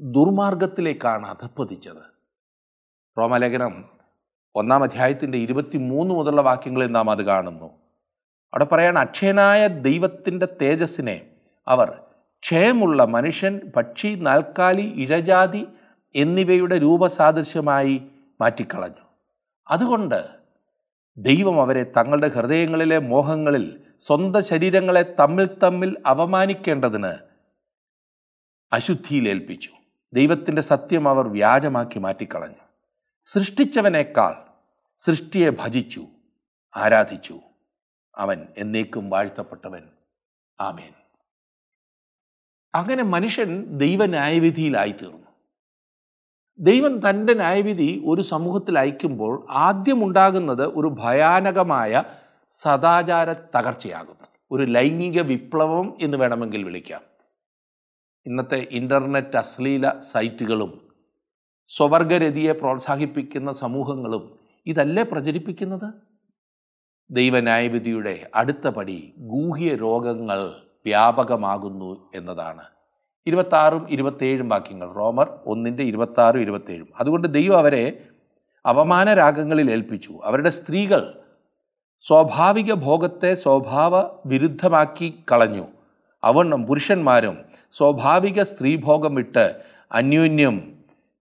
ദുർമാർഗത്തിലേക്കാണ് 0.00 1.26
അധപ്പതിച്ചത്. 1.26 2.16
റോമലേഖനം 3.18 3.84
ഒന്നാം 4.54 4.82
അധ്യായത്തിന്റെ 4.82 5.38
ഇരുപത്തി 5.38 5.76
മൂന്ന് 5.76 6.14
മുതലുള്ള 6.14 6.40
വാക്യങ്ങളിൽ 6.40 6.86
നാം 6.86 7.10
അത് 7.10 7.22
കാണുന്നു. 7.22 7.85
അവിടെ 8.56 8.64
പറയാണ് 8.64 8.98
അക്ഷയനായ 8.98 9.66
ദൈവത്തിന്റെ 9.66 10.46
തേജസ്സിനെ 10.62 11.26
അവർ 11.68 12.00
ക്ഷയമുള്ള 12.42 13.04
മനുഷ്യൻ 13.04 13.60
പക്ഷി 13.76 14.16
നാൽക്കാലി 14.20 14.80
ഇഴജാതി 14.80 15.66
എന്നിവയുടെ 16.14 16.78
രൂപസാദൃശ്യമായി 16.78 18.02
മാറ്റിക്കളഞ്ഞു. 18.40 19.04
അതുകൊണ്ട് 19.68 20.26
ദൈവം 21.18 21.62
അവരെ 21.62 21.82
തങ്ങളുടെ 21.96 22.28
ഹൃദയങ്ങളിലെ 22.28 22.98
മോഹങ്ങളിൽ 22.98 23.82
സ്വന്തം 24.00 24.44
ശരീരങ്ങളെ 24.44 25.14
തമ്മിൽ 25.20 25.48
തമ്മിൽ 25.62 25.96
അവമാനിക്കേണ്ടതിന് 26.06 27.12
അശുദ്ധിയിലേൽപ്പിച്ചു 28.72 29.70
ദൈവത്തിന്റെ 30.12 30.62
സത്യം 30.62 31.08
അവർ 31.08 31.28
വ്യാജമാക്കി 31.28 31.98
മാറ്റിക്കളഞ്ഞു. 31.98 32.62
സൃഷ്ടിച്ചവനേക്കാൾ 33.24 34.34
സൃഷ്ടിയെ 34.98 35.50
ഭജിച്ചു 35.50 36.06
ആരാധിച്ചു. 36.76 37.40
അവൻ 38.18 38.46
എന്നേക്കും 38.58 39.10
വാഴ്ത്തപ്പെട്ടവൻ. 39.10 39.82
ആമേൻ. 40.60 40.92
അങ്ങനെ 42.74 43.02
മനുഷ്യൻ 43.02 43.78
ദൈവ 43.78 44.06
ന്യായവിധിയിലായിത്തീർന്നു. 44.06 45.26
ദൈവം 46.58 47.10
തന്റെ 47.10 47.34
ന്യായവിധി 47.34 48.02
ഒരു 48.06 48.22
സമൂഹത്തിൽ 48.22 48.78
അയക്കുമ്പോൾ 48.78 49.46
ആദ്യമുണ്ടാകുന്നത് 49.50 50.66
ഒരു 50.66 50.88
ഭയാനകമായ 50.88 52.04
സദാചാര 52.50 53.32
തകർച്ചയാകുന്നു. 53.32 54.26
ഒരു 54.50 54.62
ലൈംഗിക 54.62 55.22
വിപ്ലവം 55.22 55.94
എന്ന് 56.00 56.16
വേണമെങ്കിൽ 56.16 56.64
വിളിക്കാം. 56.64 57.02
ഇന്നത്തെ 58.26 58.68
ഇന്റർനെറ്റ് 58.70 59.36
അശ്ലീല 59.36 60.00
സൈറ്റുകളും 60.00 60.94
സ്വവർഗരതിയെ 61.68 62.52
പ്രോത്സാഹിപ്പിക്കുന്ന 62.52 63.52
സമൂഹങ്ങളും 63.52 64.38
ഇതല്ലേ 64.66 65.02
പ്രചരിപ്പിക്കുന്നത്? 65.02 66.15
ദൈവന്യായവിധിയുടെ 67.10 68.30
അടുത്ത 68.34 68.68
പടി 68.68 69.14
ഗൂഹ്യ 69.18 69.74
രോഗങ്ങൾ 69.74 70.52
വ്യാപകമാകുന്നു 70.84 72.10
എന്നതാണ്. 72.14 72.62
ഇരുപത്താറും 73.26 73.86
ഇരുപത്തേഴും 73.90 74.48
വാക്യങ്ങൾ 74.48 74.92
റോമർ 74.92 75.38
ഒന്നിന്റെ 75.46 75.82
ഇരുപത്താറും 75.82 76.40
ഇരുപത്തേഴും. 76.40 76.88
അതുകൊണ്ട് 77.00 77.34
ദൈവം 77.34 77.58
അവരെ 77.58 78.04
അവമാന 78.66 79.14
രാഗങ്ങളിൽ 79.14 79.70
ഏൽപ്പിച്ചു. 79.70 80.20
അവരുടെ 80.24 80.50
സ്ത്രീകൾ 80.50 81.20
സ്വാഭാവിക 82.00 82.72
ഭോഗത്തെ 82.72 83.34
സ്വഭാവ 83.34 84.18
വിരുദ്ധമാക്കി 84.26 85.24
കളഞ്ഞു. 85.32 85.66
അവണ്ണം 86.24 86.66
പുരുഷന്മാരും 86.66 87.38
സ്വാഭാവിക 87.72 88.42
സ്ത്രീഭോഗം 88.42 89.14
വിട്ട് 89.14 89.60
അന്യോന്യം 89.92 90.72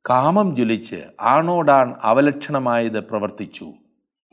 കാമം 0.10 0.56
ജ്വലിച്ച് 0.56 1.04
ആണോടാൺ 1.22 1.96
അവലക്ഷണമായത് 2.02 3.00
പ്രവർത്തിച്ചു. 3.00 3.74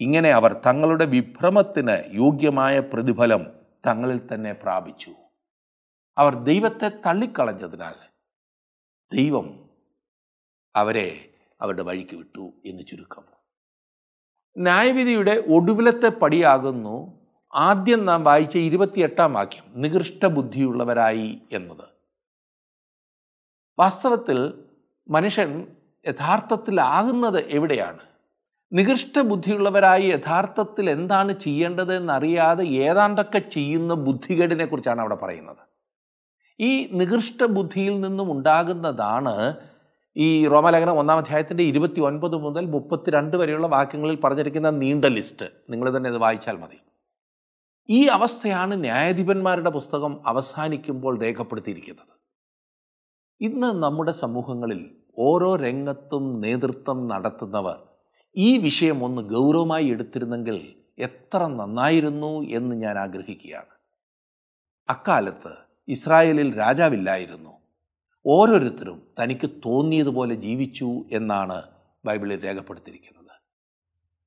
ഇങ്ങനെ 0.00 0.30
അവർ 0.30 0.52
തങ്ങളുടെ 0.66 1.04
വിഭ്രമത്തിന് 1.04 2.14
യോഗ്യമായ 2.14 2.80
പ്രതിഫലം 2.80 3.46
തങ്ങളിൽ 3.86 4.20
തന്നെ 4.34 4.52
പ്രാപിച്ചു. 4.52 5.12
അവർ 6.18 6.34
ദൈവത്തെ 6.34 6.88
തള്ളിക്കളഞ്ഞതിനാൽ 6.88 7.94
ദൈവം 9.12 9.70
അവരെ 10.76 11.34
അവരുടെ 11.60 11.82
വഴിക്ക് 11.82 12.16
വിട്ടു 12.16 12.52
എന്ന് 12.66 12.82
ചുരുക്കം. 12.86 13.24
ന്യായവിധിയുടെ 14.58 15.44
ഒടുവിലത്തെ 15.48 16.08
പടിയാകുന്നു 16.08 17.22
ആദ്യം 17.54 18.06
നാം 18.06 18.24
വായിച്ച 18.24 18.56
ഇരുപത്തിയെട്ടാം 18.56 19.32
വാക്യം 19.32 19.82
നികൃഷ്ട 19.82 20.26
ബുദ്ധിയുള്ളവരായി 20.26 21.42
എന്നത്. 21.52 21.88
വാസ്തവത്തിൽ 23.78 24.64
മനുഷ്യൻ 25.08 25.76
യഥാർത്ഥത്തിലാകുന്നത് 26.08 27.48
എവിടെയാണ്? 27.48 28.11
നികൃഷ്ട 28.72 29.20
ബുദ്ധിയുള്ളവരായി 29.20 30.02
യഥാർത്ഥത്തിൽ 30.02 30.90
എന്താണ് 30.90 31.32
ചെയ്യേണ്ടത് 31.32 31.96
എന്നറിയാതെ 31.96 32.64
ഏതാണ്ടൊക്കെ 32.64 33.38
ചെയ്യുന്ന 33.38 33.94
ബുദ്ധികേടിനെ 33.94 34.66
കുറിച്ചാണ് 34.66 35.00
അവിടെ 35.00 35.14
പറയുന്നത്. 35.14 35.56
ഈ 36.60 36.88
നികൃഷ്ട 36.92 37.44
ബുദ്ധിയിൽ 37.44 38.00
നിന്നും 38.00 38.32
ഉണ്ടാകുന്നതാണ് 38.32 39.56
ഈ 40.16 40.46
റോമലേഖനം 40.46 40.98
ഒന്നാം 40.98 41.18
അധ്യായത്തിന്റെ 41.18 41.62
ഇരുപത്തി 41.64 42.00
ഒൻപത് 42.00 42.36
മുതൽ 42.36 42.66
മുപ്പത്തിരണ്ട് 42.66 43.36
വരെയുള്ള 43.36 43.66
വാക്യങ്ങളിൽ 43.66 44.20
പറഞ്ഞിരിക്കുന്ന 44.20 44.70
നീണ്ട 44.70 45.04
ലിസ്റ്റ്. 45.04 45.46
നിങ്ങൾ 45.70 45.96
തന്നെ 45.96 46.10
ഇത് 46.10 46.18
വായിച്ചാൽ 46.18 46.56
മതി. 46.56 46.78
ഈ 47.90 48.06
അവസ്ഥയാണ് 48.06 48.84
ന്യായാധിപന്മാരുടെ 48.84 49.70
പുസ്തകം 49.70 50.20
അവസാനിക്കുമ്പോൾ 50.26 51.20
രേഖപ്പെടുത്തിയിരിക്കുന്നത്. 51.20 52.12
ഇന്ന് 53.40 53.82
നമ്മുടെ 53.82 54.12
സമൂഹങ്ങളിൽ 54.12 54.90
ഓരോ 55.18 55.56
രംഗത്തും 55.56 56.40
നേതൃത്വം 56.40 57.08
നടത്തുന്നവർ 57.08 57.91
ഈ 58.36 58.58
വിഷയം 58.58 59.04
ഒന്ന് 59.04 59.22
ഗൗരവമായി 59.22 59.86
എടുത്തിരുന്നെങ്കിൽ 59.86 60.74
എത്ര 60.98 61.46
നന്നായിരുന്നു 61.46 62.42
എന്ന് 62.42 62.76
ഞാൻ 62.76 62.98
ആഗ്രഹിക്കുകയാണ്. 62.98 63.66
അക്കാലത്ത് 64.88 65.54
ഇസ്രായേലിൽ 65.88 66.58
രാജാവില്ലായിരുന്നു. 66.58 67.50
ഓരോരുത്തരും 68.26 69.02
തനിക്ക് 69.22 69.50
തോന്നിയതുപോലെ 69.50 70.34
ജീവിച്ചു 70.34 71.04
എന്നാണ് 71.12 71.62
ബൈബിളിൽ 72.04 72.44
രേഖപ്പെടുത്തിയിരിക്കുന്നത്. 72.44 73.36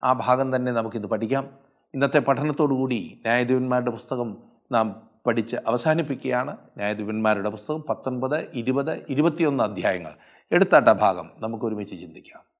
ആ 0.03 0.13
ഭാഗം 0.13 0.55
തന്നെ 0.55 0.71
നമുക്കിത് 0.71 1.05
പഠിക്കാം. 1.05 1.57
ഇന്നത്തെ 1.93 2.19
പഠനത്തോടുകൂടി 2.19 3.19
ന്യായാധിപന്മാരുടെ 3.21 3.91
പുസ്തകം 3.91 4.37
നാം 4.71 5.09
പഠിച്ച് 5.25 5.55
അവസാനിപ്പിക്കുകയാണ്. 5.67 6.57
ന്യായാധിപന്മാരുടെ 6.77 7.49
പുസ്തകം 7.49 7.81
പത്തൊൻപത് 7.81 8.51
ഇരുപത് 8.53 9.05
ഇരുപത്തിയൊന്ന് 9.09 9.63
അധ്യായങ്ങൾ. 9.63 10.13
എടുത്താട്ട 10.51 10.89
ഭാഗം 10.89 11.29
നമുക്ക് 11.37 11.65
ഒരുമിച്ച് 11.65 12.01
ചിന്തിക്കാം. 12.01 12.54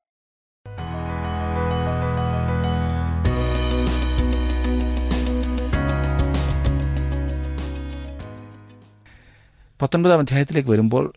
പത്തൊൻപതാം 9.81 10.19
അധ്യായത്തിലേക്ക് 10.19 10.69
വരുമ്പോൾ 10.69 11.13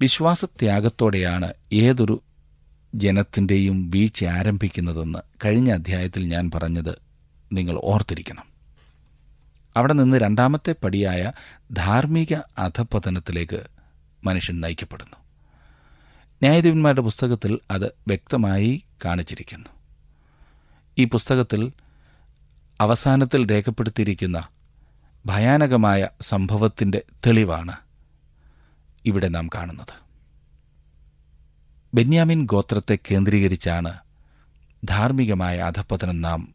വിശ്വാസത്യാഗത്തോടെയാണ് 0.00 1.54
ഏതൊരു 1.72 2.22
ജനത്തിന്റെയും 2.94 3.90
വീഴ്ച 3.90 4.24
ആരംഭിക്കുന്നതെന്ന് 4.24 5.18
കഴിഞ്ഞ 5.44 5.72
അധ്യായത്തിൽ 5.72 6.26
ഞാൻ 6.26 6.50
പറഞ്ഞത് 6.54 6.98
നിങ്ങൾ 7.52 7.80
ഓർത്തിരിക്കണം. 7.84 8.44
അവിടെ 9.76 9.92
നിന്ന് 9.92 10.16
രണ്ടാമത്തെ 10.16 10.74
പടിയായ 10.84 11.32
ധാർമ്മിക 11.72 12.34
അധപതനത്തിലേക്ക് 12.58 13.66
മനുഷ്യൻ 14.24 14.60
നയിക്കപ്പെടുന്നു. 14.60 15.16
ന്യായാധിപന്മാരുടെ 16.42 17.00
പുസ്തകത്തിൽ 17.00 17.58
അത് 17.70 17.86
വ്യക്തമായി 17.86 18.84
കാണിച്ചിരിക്കുന്നു. 19.04 19.66
ഈ 20.98 21.04
പുസ്തകത്തിൽ 21.04 21.72
അവസാനത്തിൽ 22.80 23.50
രേഖപ്പെടുത്തിയിരിക്കുന്ന 23.50 24.48
ഭയാനകമായ 25.26 26.08
സംഭവത്തിന്റെ 26.20 27.02
തെളിവാണ് 27.26 27.72
ഇവിടെ 29.04 29.28
നാം 29.28 29.48
കാണുന്നത്. 29.54 29.94
ബെന്യാമിൻ 31.94 32.44
ഗോത്രത്തെ 32.44 32.98
കേന്ദ്രീകരിച്ചാണ് 33.10 33.92
ധാർമ്മികമായ 34.84 35.58
അധപ്പതനം 35.58 36.22
നാം 36.22 36.54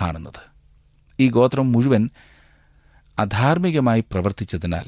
കാണുന്നത്. 0.00 0.42
ഈ 1.20 1.28
ഗോത്രം 1.30 1.72
മുഴുവൻ 1.72 2.10
അധാർമികമായി 3.18 4.00
പ്രവർത്തിച്ചതിനാൽ 4.00 4.84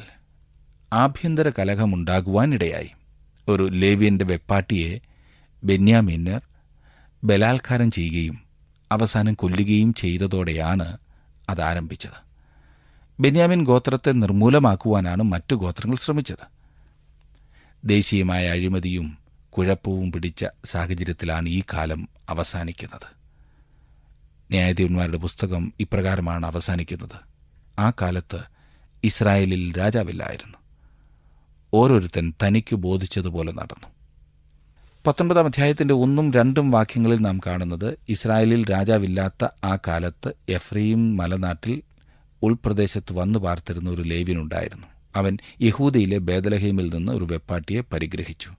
ആഭ്യന്തര 0.92 1.48
കലഹമുണ്ടാകുവാനിടയായി. 1.48 2.90
ഒരു 3.48 3.68
ലേവ്യന്റെ 3.68 4.24
വെപ്പാട്ടിയെ 4.24 5.00
ബെന്യാമീനർ 5.64 6.42
ബലാത്കാരം 7.24 7.90
ചെയ്യുകയും 7.90 8.44
അവസാനം 8.92 9.34
കൊല്ലുകയും 9.34 9.94
ചെയ്തതോടെയാണ് 9.94 10.98
അത് 11.48 11.62
ആരംഭിച്ചത് 11.62 12.23
ബെന്യാമിൻ 13.20 13.64
ഗോത്രത്തെ 13.64 14.12
നിർമൂലമാക്കുവാനാണ് 14.12 15.22
മറ്റു 15.22 15.54
ഗോത്രങ്ങൾ 15.54 15.96
ശ്രമിച്ചത്. 15.96 16.54
ദേശീയമായ 17.84 18.48
അഴിമതിയും 18.48 19.18
കുഴപ്പവും 19.50 20.12
പിടിച്ച 20.12 20.44
സാഹചര്യത്തിലാണ് 20.64 21.48
ഈ 21.48 21.62
കാലം 21.72 22.08
അവസാനിക്കുന്നത്. 22.28 23.06
ന്യായാധിപന്മാരുടെ 24.50 25.16
പുസ്തകം 25.16 25.72
ഇപ്രകാരമാണ് 25.80 26.46
അവസാനിക്കുന്നത്. 26.46 27.20
ആ 27.80 27.90
കാലത്ത് 27.90 28.40
ഇസ്രായേലിൽ 29.04 29.78
രാജാവില്ലായിരുന്നു. 29.78 30.58
ഓരോരുത്തൻ 31.74 32.32
തനിക്ക് 32.46 32.76
ബോധിച്ചതുപോലെ 32.76 33.52
നടന്നു. 33.52 33.88
പത്തൊൻപതാം 35.06 35.46
അധ്യായത്തിന്റെ 35.46 35.94
ഒന്നും 35.94 36.32
രണ്ടും 36.32 36.70
വാക്യങ്ങളിൽ 36.70 37.18
നാം 37.18 37.40
കാണുന്നത് 37.46 37.98
ഇസ്രായേലിൽ 38.08 38.70
രാജാവില്ലാത്ത 38.70 39.48
ആ 39.64 39.78
കാലത്ത് 39.88 40.32
എഫ്രീം 40.48 41.16
മലനാട്ടിൽ 41.16 41.82
ഉൾപ്രദേശത്ത് 42.44 43.12
വന്നു 43.12 43.38
പാർത്തിരുന്ന 43.38 43.90
ഒരു 43.90 44.02
ലേവ്യനുണ്ടായിരുന്നു. 44.02 44.86
അവൻ 45.16 45.38
യഹൂദയിലെ 45.62 46.18
ബേദലഹീമിൽ 46.18 46.94
നിന്ന് 46.94 47.12
ഒരു 47.12 47.24
വെപ്പാട്ടിയെ 47.24 47.80
പരിഗ്രഹിച്ചു. 47.80 48.50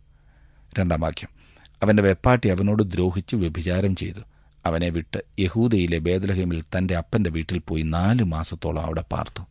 രണ്ടാം 0.79 0.99
വാക്യം. 0.99 1.29
അവന്റെ 1.83 2.03
വെപ്പാട്ടി 2.03 2.47
അവനോട് 2.47 2.83
ദ്രോഹിച്ച് 2.83 3.35
വ്യഭിചാരം 3.35 3.95
ചെയ്തു. 3.95 4.19
അവനെ 4.65 4.89
വിട്ട് 4.89 5.19
യഹൂദയിലെ 5.39 5.97
ബേദലഹീമിൽ 5.97 6.63
തന്റെ 6.77 6.95
അപ്പന്റെ 6.95 7.29
വീട്ടിൽ 7.29 7.61
പോയി 7.67 7.81
നാല് 7.81 8.23
മാസത്തോളം 8.23 8.81
അവിടെ 8.81 9.03
പാർത്തു. 9.11 9.43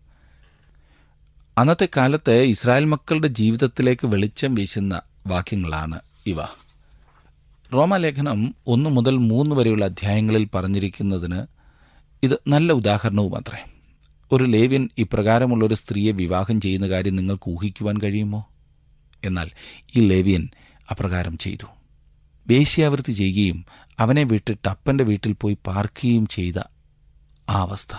അന്നത്തെ 1.58 1.88
കാലത്ത് 1.96 2.32
ഇസ്രായേൽ 2.32 2.84
മക്കളുടെ 2.84 3.26
ജീവിതത്തിലേക്ക് 3.26 4.06
വെളിച്ചം 4.06 4.54
വീശുന്ന 4.54 5.02
വാക്യങ്ങളാണ് 5.26 6.00
ഇവ. 6.26 6.42
റോമാലേഖനം 7.74 8.54
ഒന്ന് 8.66 8.90
മുതൽ 8.90 9.16
മൂന്ന് 9.16 9.56
വരെയുള്ള 9.56 9.84
അധ്യായങ്ങളിൽ 9.84 10.48
പറഞ്ഞിരിക്കുന്നതിന് 10.54 11.46
ഇത് 12.22 12.38
നല്ല 12.48 12.72
ഉദാഹരണവും 12.72 13.36
അത്രേ 13.36 13.73
ഒരു 14.32 14.44
ലേവ്യൻ 14.44 14.88
ഇപ്രകാരമുള്ള 14.98 15.64
ഒരു 15.64 15.74
സ്ത്രീയെ 15.74 16.12
വിവാഹം 16.12 16.60
ചെയ്യുന്ന 16.60 16.88
കാര്യം 16.88 17.16
നിങ്ങൾക്ക് 17.16 17.50
ഊഹിക്കുവാൻ 17.50 17.98
കഴിയുമോ? 18.00 18.48
എന്നാൽ 19.24 19.50
ഈ 19.96 20.00
ലേവ്യൻ 20.00 20.48
അപ്രകാരം 20.90 21.38
ചെയ്തു. 21.38 21.66
വേശ്യാവൃത്തി 22.48 23.12
ചെയ്യുകയും 23.12 23.64
അവനെ 23.98 24.22
വിട്ടിട്ട് 24.22 24.68
അപ്പന്റെ 24.68 25.04
വീട്ടിൽ 25.04 25.32
പോയി 25.32 25.56
പാർക്കുകയും 25.66 26.26
ചെയ്ത 26.26 26.58
ആ 27.48 27.60
അവസ്ഥ. 27.60 27.96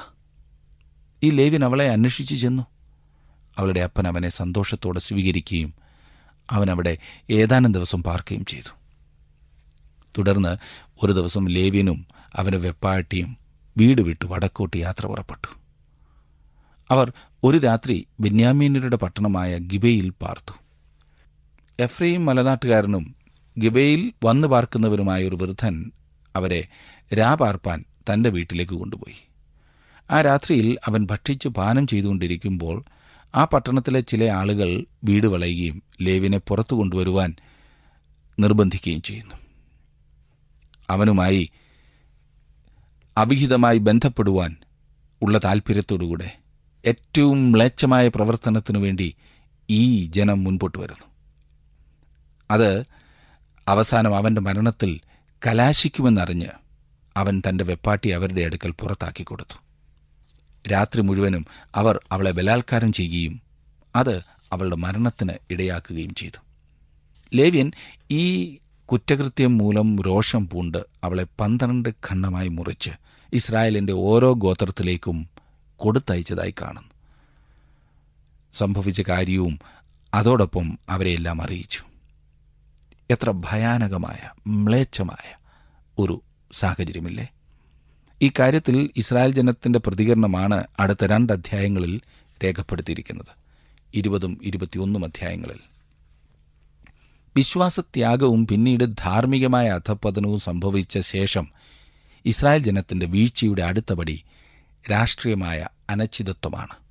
ഈ 1.24 1.30
ലേവ്യൻ 1.30 1.66
അവളെ 1.66 1.90
അന്വേഷിച്ചു 1.90 2.36
ചെന്നു. 2.36 2.64
അവളുടെ 3.58 3.80
അപ്പൻ 3.80 4.08
അവനെ 4.08 4.30
സന്തോഷത്തോടെ 4.30 5.00
സ്വീകരിക്കുകയും 5.00 5.74
അവൻ 6.52 6.98
ഏതാനും 7.30 7.72
ദിവസം 7.72 8.04
പാർക്കുകയും 8.04 8.46
ചെയ്തു. 8.46 8.76
തുടർന്ന് 10.18 10.58
ഒരു 11.04 11.14
ദിവസം 11.14 11.46
ലേവ്യനും 11.46 12.06
അവന്റെ 12.36 12.58
വെപ്പാട്ടിയും 12.58 13.38
വീട് 13.78 14.02
വിട്ട് 14.02 14.26
വടക്കോട്ട് 14.26 14.78
യാത്ര 14.78 15.06
പുറപ്പെട്ടു. 15.06 15.65
അവർ 16.92 17.12
ഒരു 17.44 17.58
രാത്രി 17.58 18.08
ബെന്യാമീനരുടെ 18.20 18.96
പട്ടണമായ 18.96 19.58
ഗിബയിൽ 19.58 20.10
പാർത്തു. 20.10 20.54
എഫ്രൈം 21.80 22.26
മലനാട്ടുകാരനും 22.26 23.16
ഗിബയിൽ 23.58 24.14
വന്നു 24.26 24.48
പാർക്കുന്നവരുമായ 24.48 25.28
ഒരു 25.28 25.36
വൃദ്ധൻ 25.36 25.92
അവരെ 26.36 26.68
രാപാർപ്പാൻ 27.14 27.86
തന്റെ 28.10 28.30
വീട്ടിലേക്ക് 28.30 28.72
കൊണ്ടുപോയി. 28.72 29.18
ആ 30.12 30.22
രാത്രിയിൽ 30.22 30.78
അവൻ 30.88 31.06
ഭക്ഷിച്ചു 31.06 31.48
പാനം 31.48 31.88
ചെയ്തുകൊണ്ടിരിക്കുമ്പോൾ 31.88 32.84
ആ 33.36 33.46
പട്ടണത്തിലെ 33.46 34.00
ചില 34.00 34.24
ആളുകൾ 34.24 34.86
വീട് 35.04 35.28
വളയുകയും 35.28 35.84
ലേവിനെ 36.02 36.38
പുറത്തു 36.38 36.76
കൊണ്ടുവരുവാൻ 36.76 37.36
നിർബന്ധിക്കുകയും 38.40 39.02
ചെയ്യുന്നു. 39.02 39.36
അവനുമായി 40.90 41.50
അവിഹിതമായി 43.18 43.78
ബന്ധപ്പെടുവാൻ 43.78 44.56
ഉള്ള 45.22 45.38
താൽപ്പര്യത്തോടുകൂടെ 45.44 46.38
ഏറ്റവും 46.86 47.52
മ്ലേച്ഛമായ 47.52 48.08
പ്രവർത്തനത്തിനു 48.08 48.80
വേണ്ടി 48.80 49.16
ഈ 49.70 50.06
ജനം 50.06 50.44
മുൻപോട്ട് 50.44 50.78
വരുന്നു. 50.78 51.06
അത് 52.52 52.86
അവസാനം 53.68 54.16
അവന്റെ 54.16 54.42
മരണത്തിൽ 54.42 55.00
കലാശിക്കുമെന്നറിഞ്ഞ് 55.48 56.48
അവൻ 57.18 57.42
തന്റെ 57.50 57.64
വെപ്പാട്ടി 57.64 58.10
അവരുടെ 58.10 58.42
അടുക്കൽ 58.42 58.72
പുറത്താക്കി 58.72 59.24
കൊടുത്തു. 59.24 59.56
രാത്രി 60.72 61.02
മുഴുവനും 61.02 61.46
അവർ 61.76 62.00
അവളെ 62.12 62.32
ബലാത്കാരം 62.32 62.94
ചെയ്യുകയും 62.94 63.42
അത് 63.96 64.22
അവളുടെ 64.54 64.76
മരണത്തിന് 64.76 65.34
ഇടയാക്കുകയും 65.52 66.16
ചെയ്തു. 66.16 66.40
ലേവ്യൻ 67.34 67.72
ഈ 68.12 68.58
കുറ്റകൃത്യം 68.86 69.58
മൂലം 69.58 70.02
രോഷം 70.02 70.50
പൂണ്ട് 70.50 70.78
അവളെ 71.04 71.26
പന്ത്രണ്ട് 71.40 71.90
ഖണ്ഡമായി 71.90 72.48
മുറിച്ച് 72.48 72.90
ഇസ്രായേലിന്റെ 73.34 73.94
ഓരോ 73.94 74.34
ഗോത്രത്തിലേക്കും 74.34 75.35
കൊടുത്തയച്ചതായി 75.78 76.54
കാണുന്നു. 76.62 76.90
സംഭവിച്ച 78.54 79.02
കാര്യവും 79.02 79.60
അതോടൊപ്പം 80.14 80.80
അവരെയെല്ലാം 80.90 81.42
അറിയിച്ചു. 81.42 81.84
എത്ര 83.10 83.32
ഭയാനകമായ 83.32 84.30
മ്ലേച്ഛമായ 84.48 85.36
ഒരു 86.00 86.22
സാഹചര്യമില്ലേ? 86.52 87.28
ഈ 88.22 88.32
കാര്യത്തിൽ 88.40 88.90
ഇസ്രായേൽ 88.96 89.32
ജനത്തിന്റെ 89.32 89.80
പ്രതികരണമാണ് 89.80 90.68
അടുത്ത 90.80 91.06
രണ്ട് 91.06 91.34
അധ്യായങ്ങളിൽ 91.34 92.02
രേഖപ്പെടുത്തിയിരിക്കുന്നത്. 92.44 93.46
ഇരുപതും 93.94 94.40
ഇരുപത്തിയൊന്നും 94.44 95.06
അധ്യായങ്ങളിൽ. 95.06 95.60
വിശ്വാസത്യാഗവും 97.36 98.48
പിന്നീട് 98.48 98.84
ധാർമ്മികമായ 98.84 99.70
അധപ്പതനവും 99.70 100.40
സംഭവിച്ച 100.40 101.00
ശേഷം 101.00 101.48
ഇസ്രായേൽ 102.26 102.64
ജനത്തിന്റെ 102.64 103.06
വീഴ്ചയുടെ 103.06 103.62
അടുത്തപടി 103.62 104.24
രാഷ്ട്രീയമായ 104.92 105.68
അനച്ചിതത്വമാണ് 105.90 106.86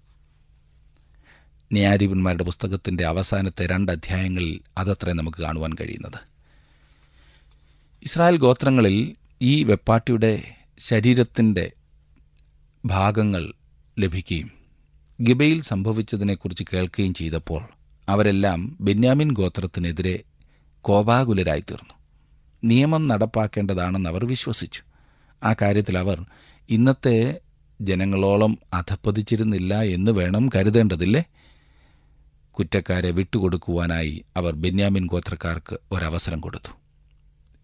ന്യായാധിപന്മാരുടെ 1.72 2.44
പുസ്തകത്തിന്റെ 2.44 3.06
അവസാനത്തെ 3.06 3.66
രണ്ട് 3.66 3.92
അധ്യായങ്ങളിൽ 3.92 4.60
അതത്രേ 4.78 5.12
നമുക്ക് 5.12 5.38
കാണുവാൻ 5.38 5.72
കഴിയുന്നത്. 5.80 6.20
ഇസ്രായേൽ 8.02 8.36
ഗോത്രങ്ങളിൽ 8.36 9.16
ഈ 9.42 9.62
വെപ്പാട്ടിയുടെ 9.62 10.56
ശരീരത്തിന്റെ 10.78 11.72
ഭാഗങ്ങൾ 12.84 13.52
ലഭിക്കുകയും 13.98 14.50
ഗിബയിൽ 15.22 15.62
സംഭവിച്ചതിനെക്കുറിച്ച് 15.62 16.64
കേൾക്കുകയും 16.72 17.14
ചെയ്തപ്പോൾ 17.14 17.68
അവരെല്ലാം 18.08 18.76
ബെന്യാമിൻ 18.80 19.32
ഗോത്രത്തിനെതിരെ 19.32 20.22
കോപാകുലരായിത്തീർന്നു. 20.80 21.94
നിയമം 22.64 23.08
നടപ്പാക്കേണ്ടതാണെന്ന് 23.08 24.10
അവർ 24.10 24.24
വിശ്വസിച്ചു. 24.24 24.82
ആ 25.44 25.54
കാര്യത്തിൽ 25.62 25.98
അവർ 25.98 26.24
ഇന്നത്തെ 26.68 27.40
ജനങ്ങളോളം 27.80 28.58
അധപ്പതിച്ചിരുന്നില്ല 28.72 29.82
എന്ന് 29.82 30.10
വേണം 30.10 30.50
കരുതേണ്ടതില്ലേ? 30.54 31.24
കുറ്റക്കാരെ 32.50 33.10
വിട്ടുകൊടുക്കുവാനായി 33.10 34.24
അവർ 34.36 34.54
ബെന്യാമിൻ 34.54 35.06
ഗോത്രക്കാർക്ക് 35.06 35.78
ഒരവസരം 35.92 36.40
കൊടുത്തു. 36.40 36.76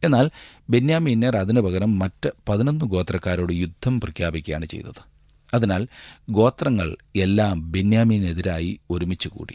എന്നാൽ 0.04 0.30
ബെന്യാമിന്നർ 0.70 1.36
അതിനു 1.36 1.60
പകരം 1.60 1.98
മറ്റ് 1.98 2.30
പതിനൊന്ന് 2.48 2.84
ഗോത്രക്കാരോട് 2.84 3.52
യുദ്ധം 3.52 4.00
പ്രഖ്യാപിക്കുകയാണ് 4.00 4.66
ചെയ്തത്. 4.66 5.10
അതിനാൽ 5.54 5.88
ഗോത്രങ്ങൾ 6.30 6.96
എല്ലാം 7.16 7.72
ബെന്യാമീനെതിരായി 7.72 8.80
ഒരുമിച്ച് 8.90 9.28
കൂടി. 9.28 9.54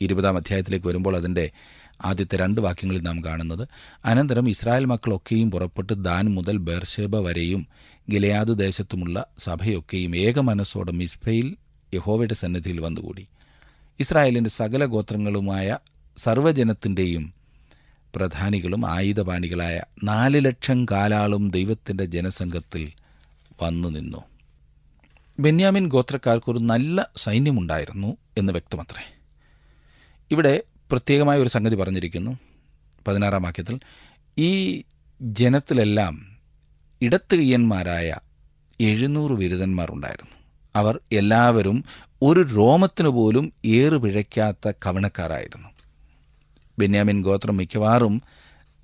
ഇരുപതാം 0.00 0.36
അധ്യായത്തിലേക്ക് 0.36 0.86
വരുമ്പോൾ 0.86 1.16
അതിന്റെ 1.16 1.50
ആദ്യത്തെ 2.02 2.36
രണ്ട് 2.36 2.60
വാക്യങ്ങളിൽ 2.60 3.00
നാം 3.00 3.24
കാണുന്നത് 3.24 3.68
അനന്തരം 4.04 4.48
ഇസ്രായേൽ 4.48 4.84
മക്കളൊക്കെയും 4.84 5.50
പുറപ്പെട്ട് 5.50 5.92
ദാൻ 5.92 6.24
മുതൽ 6.24 6.56
ബേർഷേബ 6.56 7.16
വരെയും 7.16 7.66
ഗിലയാദ് 8.10 8.58
ദേശത്തുമുള്ള 8.58 9.26
സഭയൊക്കെയും 9.38 10.16
ഏക 10.16 10.38
മനസ്സോടെ 10.38 10.92
മിസ്ഫയിൽ 10.92 11.56
യഹോവയുടെ 11.94 12.34
സന്നിധിയിൽ 12.34 12.80
വന്നുകൂടി. 12.80 13.26
ഇസ്രായേലിന്റെ 14.00 14.50
സകല 14.50 14.84
ഗോത്രങ്ങളുമായ 14.84 15.78
സർവജനത്തിന്റെയും 16.18 17.34
പ്രധാനികളും 18.16 18.90
ആയുധപാണികളായ 18.90 19.82
നാല് 20.04 20.44
ലക്ഷം 20.44 20.84
കാലാളും 20.84 21.50
ദൈവത്തിന്റെ 21.50 22.04
ജനസംഘത്തിൽ 22.04 22.92
വന്നു 23.62 23.88
നിന്നു. 23.88 24.24
ബെന്യാമിൻ 25.40 25.88
ഗോത്രക്കാർക്കൊരു 25.88 26.58
നല്ല 26.58 27.08
സൈന്യമുണ്ടായിരുന്നു 27.16 28.16
എന്ന് 28.38 28.52
വ്യക്തമത്രേ. 28.52 29.18
ഇവിടെ 30.30 30.62
പ്രത്യേകമായ 30.94 31.38
ഒരു 31.38 31.48
സംഗതി 31.48 31.74
പറഞ്ഞിരിക്കുന്നു 31.74 32.38
പതിനാറാം 33.08 33.42
വാക്യത്തിൽ. 33.42 33.80
ഈ 34.38 34.82
ജനത്തിലെല്ലാം 35.22 36.36
ഇടത്തുകയ്യന്മാരായ 37.02 38.16
എഴുന്നൂറ് 38.80 39.32
ബിരുദന്മാർ 39.32 39.92
ഉണ്ടായിരുന്നു. 39.92 40.30
അവർ 40.76 40.98
എല്ലാവരും 41.12 41.84
ഒരു 42.22 42.40
രോമത്തിനു 42.40 43.08
പോലും 43.08 43.52
ഏറ് 43.64 43.92
പിഴയ്ക്കാത്ത 43.92 44.70
കവണക്കാരായിരുന്നു. 44.70 45.68
ബെന്യാമിൻ 46.78 47.22
ഗോത്രം 47.22 47.56
മിക്കവാറും 47.56 48.22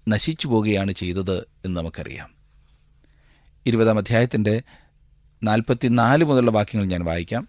നശിച്ചു 0.08 0.48
പോവുകയാണ് 0.48 0.92
ചെയ്തത് 0.92 1.46
എന്ന് 1.64 1.76
നമുക്കറിയാം. 1.76 2.30
ഇരുപതാം 3.66 3.98
അധ്യായത്തിന്റെ 3.98 4.62
നാൽപ്പത്തിനാല് 5.42 6.24
മുതലുള്ള 6.24 6.50
വാക്യങ്ങൾ 6.50 6.86
ഞാൻ 6.86 7.04
വായിക്കാം. 7.04 7.48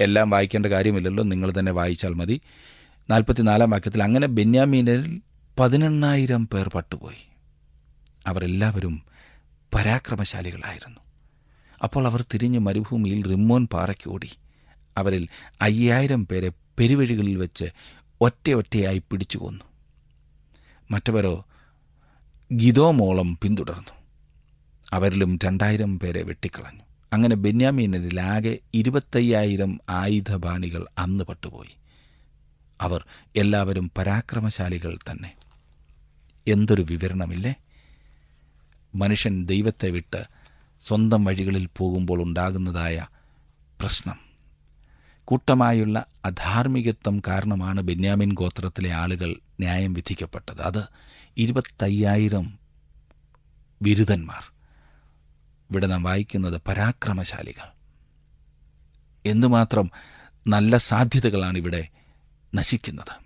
എല്ലാം 0.00 0.30
വായിക്കേണ്ട 0.30 0.66
കാര്യമില്ലല്ലോ 0.66 1.24
നിങ്ങൾ 1.24 1.52
തന്നെ 1.58 1.72
വായിച്ചാൽ 1.72 2.14
മതി. 2.14 2.40
നാൽപ്പത്തിനാലാം 3.10 3.70
വാക്യത്തിൽ 3.70 4.02
അങ്ങനെ 4.02 4.26
ബെന്യാമീനിൽ 4.26 5.20
പതിനെണ്ണായിരം 5.58 6.48
പേർ 6.48 6.68
പട്ടുപോയി. 6.68 7.28
അവരെല്ലാവരും 8.26 9.02
പരാക്രമശാലികളായിരുന്നു. 9.74 11.00
അപ്പോൾ 11.82 12.06
അവർ 12.06 12.24
തിരിഞ്ഞ് 12.34 12.58
മരുഭൂമിയിൽ 12.58 13.28
റിമ്മോൻ 13.28 13.66
പാറയ്ക്ക് 13.66 14.10
ഓടി. 14.10 14.30
അവരിൽ 14.96 15.28
അയ്യായിരം 15.60 16.26
പേരെ 16.26 16.52
പെരുവഴികളിൽ 16.78 17.36
വെച്ച് 17.36 17.64
ഒറ്റയൊറ്റയായി 18.20 19.02
പിടിച്ചു 19.10 19.38
കൊന്നു. 19.38 19.64
മറ്റവരോ 20.90 21.46
ഗിതോമോളം 22.54 23.38
പിന്തുടർന്നു. 23.42 23.92
അവരിലും 24.92 25.38
രണ്ടായിരം 25.44 26.00
പേരെ 26.00 26.22
വെട്ടിക്കളഞ്ഞു. 26.22 26.82
അങ്ങനെ 27.12 27.36
ബെന്യാമീനരിൽ 27.36 28.20
ആകെ 28.20 28.58
ഇരുപത്തയ്യായിരം 28.74 29.80
ആയുധപാണികൾ 29.90 30.86
അന്ന് 30.98 31.24
പട്ടുപോയി. 31.24 31.81
അവർ 32.82 33.06
എല്ലാവരും 33.36 33.90
പരാക്രമശാലികൾ 33.98 34.98
തന്നെ. 35.10 35.36
എന്തൊരു 36.48 36.86
വിവരണമില്ലേ? 36.90 37.54
മനുഷ്യൻ 38.94 39.46
ദൈവത്തെ 39.46 39.90
വിട്ട് 39.90 40.24
സ്വന്തം 40.80 41.24
വഴികളിൽ 41.24 41.68
പോകുമ്പോൾ 41.76 42.22
ഉണ്ടാകുന്നതായ 42.22 43.06
പ്രശ്നം. 43.80 44.18
കൂട്ടമായുള്ള 45.24 46.06
അധാർമികത്വം 46.24 47.22
കാരണമാണ് 47.26 47.80
ബെന്യാമിൻ 47.80 48.32
ഗോത്രത്തിലെ 48.32 48.92
ആളുകൾ 48.92 49.36
ന്യായം 49.60 49.94
വിധിക്കപ്പെട്ടത്. 49.94 50.62
അത് 50.62 50.84
ഇരുപത്തയ്യായിരം 51.36 52.58
ബിരുദന്മാർ. 53.82 54.52
ഇവിടെ 55.70 55.86
നാം 55.86 56.02
വായിക്കുന്നത് 56.02 56.62
പരാക്രമശാലികൾ. 56.68 57.68
എന്തുമാത്രം 59.26 59.90
നല്ല 60.46 60.76
സാധ്യതകളാണ് 60.76 61.58
ഇവിടെ 61.58 61.88
നശിക്കുന്നത്. 62.54 63.22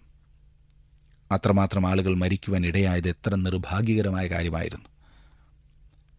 അത്രമാത്രം 1.33 1.87
ആളുകൾ 1.87 2.15
മരിക്കുവാൻ 2.15 2.67
ഇടയായത് 2.67 3.09
എത്ര 3.09 3.35
നിർഭാഗ്യകരമായ 3.35 4.27
കാര്യമായിരുന്നു. 4.27 4.85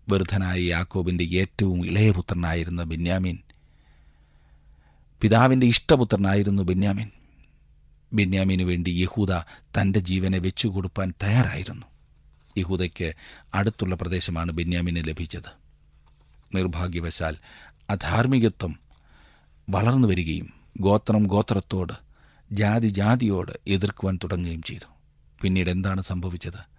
വൃദ്ധനായ 0.10 0.60
യാക്കോബിന്റെ 0.60 1.24
ഏറ്റവും 1.24 1.86
ഇളയ 1.86 2.12
പുത്രനായിരുന്ന 2.12 2.84
ബെന്യാമീൻ. 2.84 3.38
പിതാവിന്റെ 5.22 5.68
ഇഷ്ടപുത്രനായിരുന്നു 5.68 6.64
ബെന്യാമീൻ. 6.64 7.10
ബെന്യാമീനു 8.14 8.64
വേണ്ടി 8.64 8.90
യഹൂദ 8.90 9.32
തന്റെ 9.82 10.00
ജീവനെ 10.00 10.38
വെച്ചുകൊടുപ്പാൻ 10.38 11.14
തയ്യാറായിരുന്നു. 11.24 11.86
യഹൂദയ്ക്ക് 12.58 13.14
അടുത്തുള്ള 13.54 13.96
പ്രദേശമാണ് 13.96 14.52
ബെന്യാമിന് 14.52 15.08
ലഭിച്ചത്. 15.08 15.68
നിർഭാഗ്യവശാൽ 16.56 17.36
അധാർമികത്വം 17.90 18.80
വളർന്നു 19.70 20.08
വരികയും 20.08 20.54
ഗോത്രം 20.80 21.24
ഗോത്രത്തോട് 21.24 22.07
ജാതി 22.52 22.88
ജാതിയോട് 22.88 23.52
എതിർക്കുവാൻ 23.68 24.20
തുടങ്ങുകയും 24.24 24.62
ചെയ്തു. 24.62 24.86
പിന്നീട് 25.42 25.70
എന്താണ് 25.70 26.02
സംഭവിച്ചത്? 26.02 26.78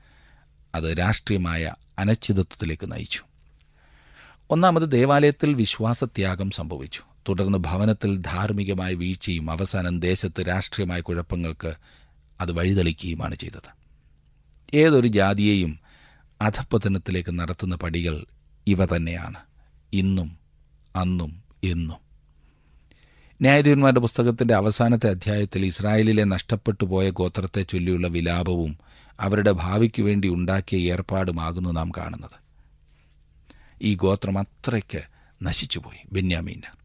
അത് 0.75 0.99
രാഷ്ട്രീയമായ 0.99 1.75
അനിശ്ചിതത്വത്തിലേക്ക് 1.99 2.93
നയിച്ചു. 2.93 3.23
ഒന്നാമത് 4.51 4.91
ദേവാലയത്തിൽ 4.93 5.55
വിശ്വാസത്യാഗം 5.55 6.51
സംഭവിച്ചു. 6.51 7.01
തുടർന്ന് 7.29 7.59
ഭവനത്തിൽ 7.59 8.17
ധാർമ്മികമായ 8.17 8.95
വീഴ്ചയും 8.95 9.51
അവസാനം 9.51 10.01
ദേശത്ത് 10.01 10.49
രാഷ്ട്രീയമായ 10.49 11.01
കുഴപ്പങ്ങൾക്ക് 11.01 11.75
അത് 12.41 12.53
വഴിതെളിക്കുകയുമാണ് 12.53 13.35
ചെയ്തത്. 13.35 13.79
ഏതൊരു 14.75 15.09
ജാതിയെയും 15.09 15.79
അധപ്പതനത്തിലേക്ക് 16.43 17.39
നടത്തുന്ന 17.39 17.77
പടികൾ 17.77 18.25
ഇവ 18.67 18.85
തന്നെയാണ്. 18.85 19.39
ഇന്നും 19.93 20.39
അന്നും 20.97 21.43
എന്നും. 21.65 22.08
ന്യായാധിപന്മാരുടെ 23.42 24.01
പുസ്തകത്തിന്റെ 24.01 24.55
അവസാനത്തെ 24.55 25.11
അധ്യായത്തിൽ 25.11 25.66
ഇസ്രായേലിലെ 25.66 26.24
നഷ്ടപ്പെട്ടു 26.24 26.85
പോയ 26.85 27.11
ഗോത്രത്തെ 27.11 27.62
ചൊല്ലിയുള്ള 27.62 28.09
വിലാപവും 28.09 28.79
അവരുടെ 29.20 29.51
ഭാവിക്ക് 29.51 30.03
വേണ്ടി 30.03 30.29
ഉണ്ടാക്കിയ 30.29 30.92
ഏർപ്പാടുമാകുന്നു 30.92 31.70
നാം 31.70 31.92
കാണുന്നത്. 31.96 32.37
ഈ 33.83 33.94
ഗോത്രം 33.94 34.38
അത്രയ്ക്ക് 34.38 35.03
നശിച്ചുപോയി. 35.42 36.09
ബെന്യാമീന് 36.12 36.77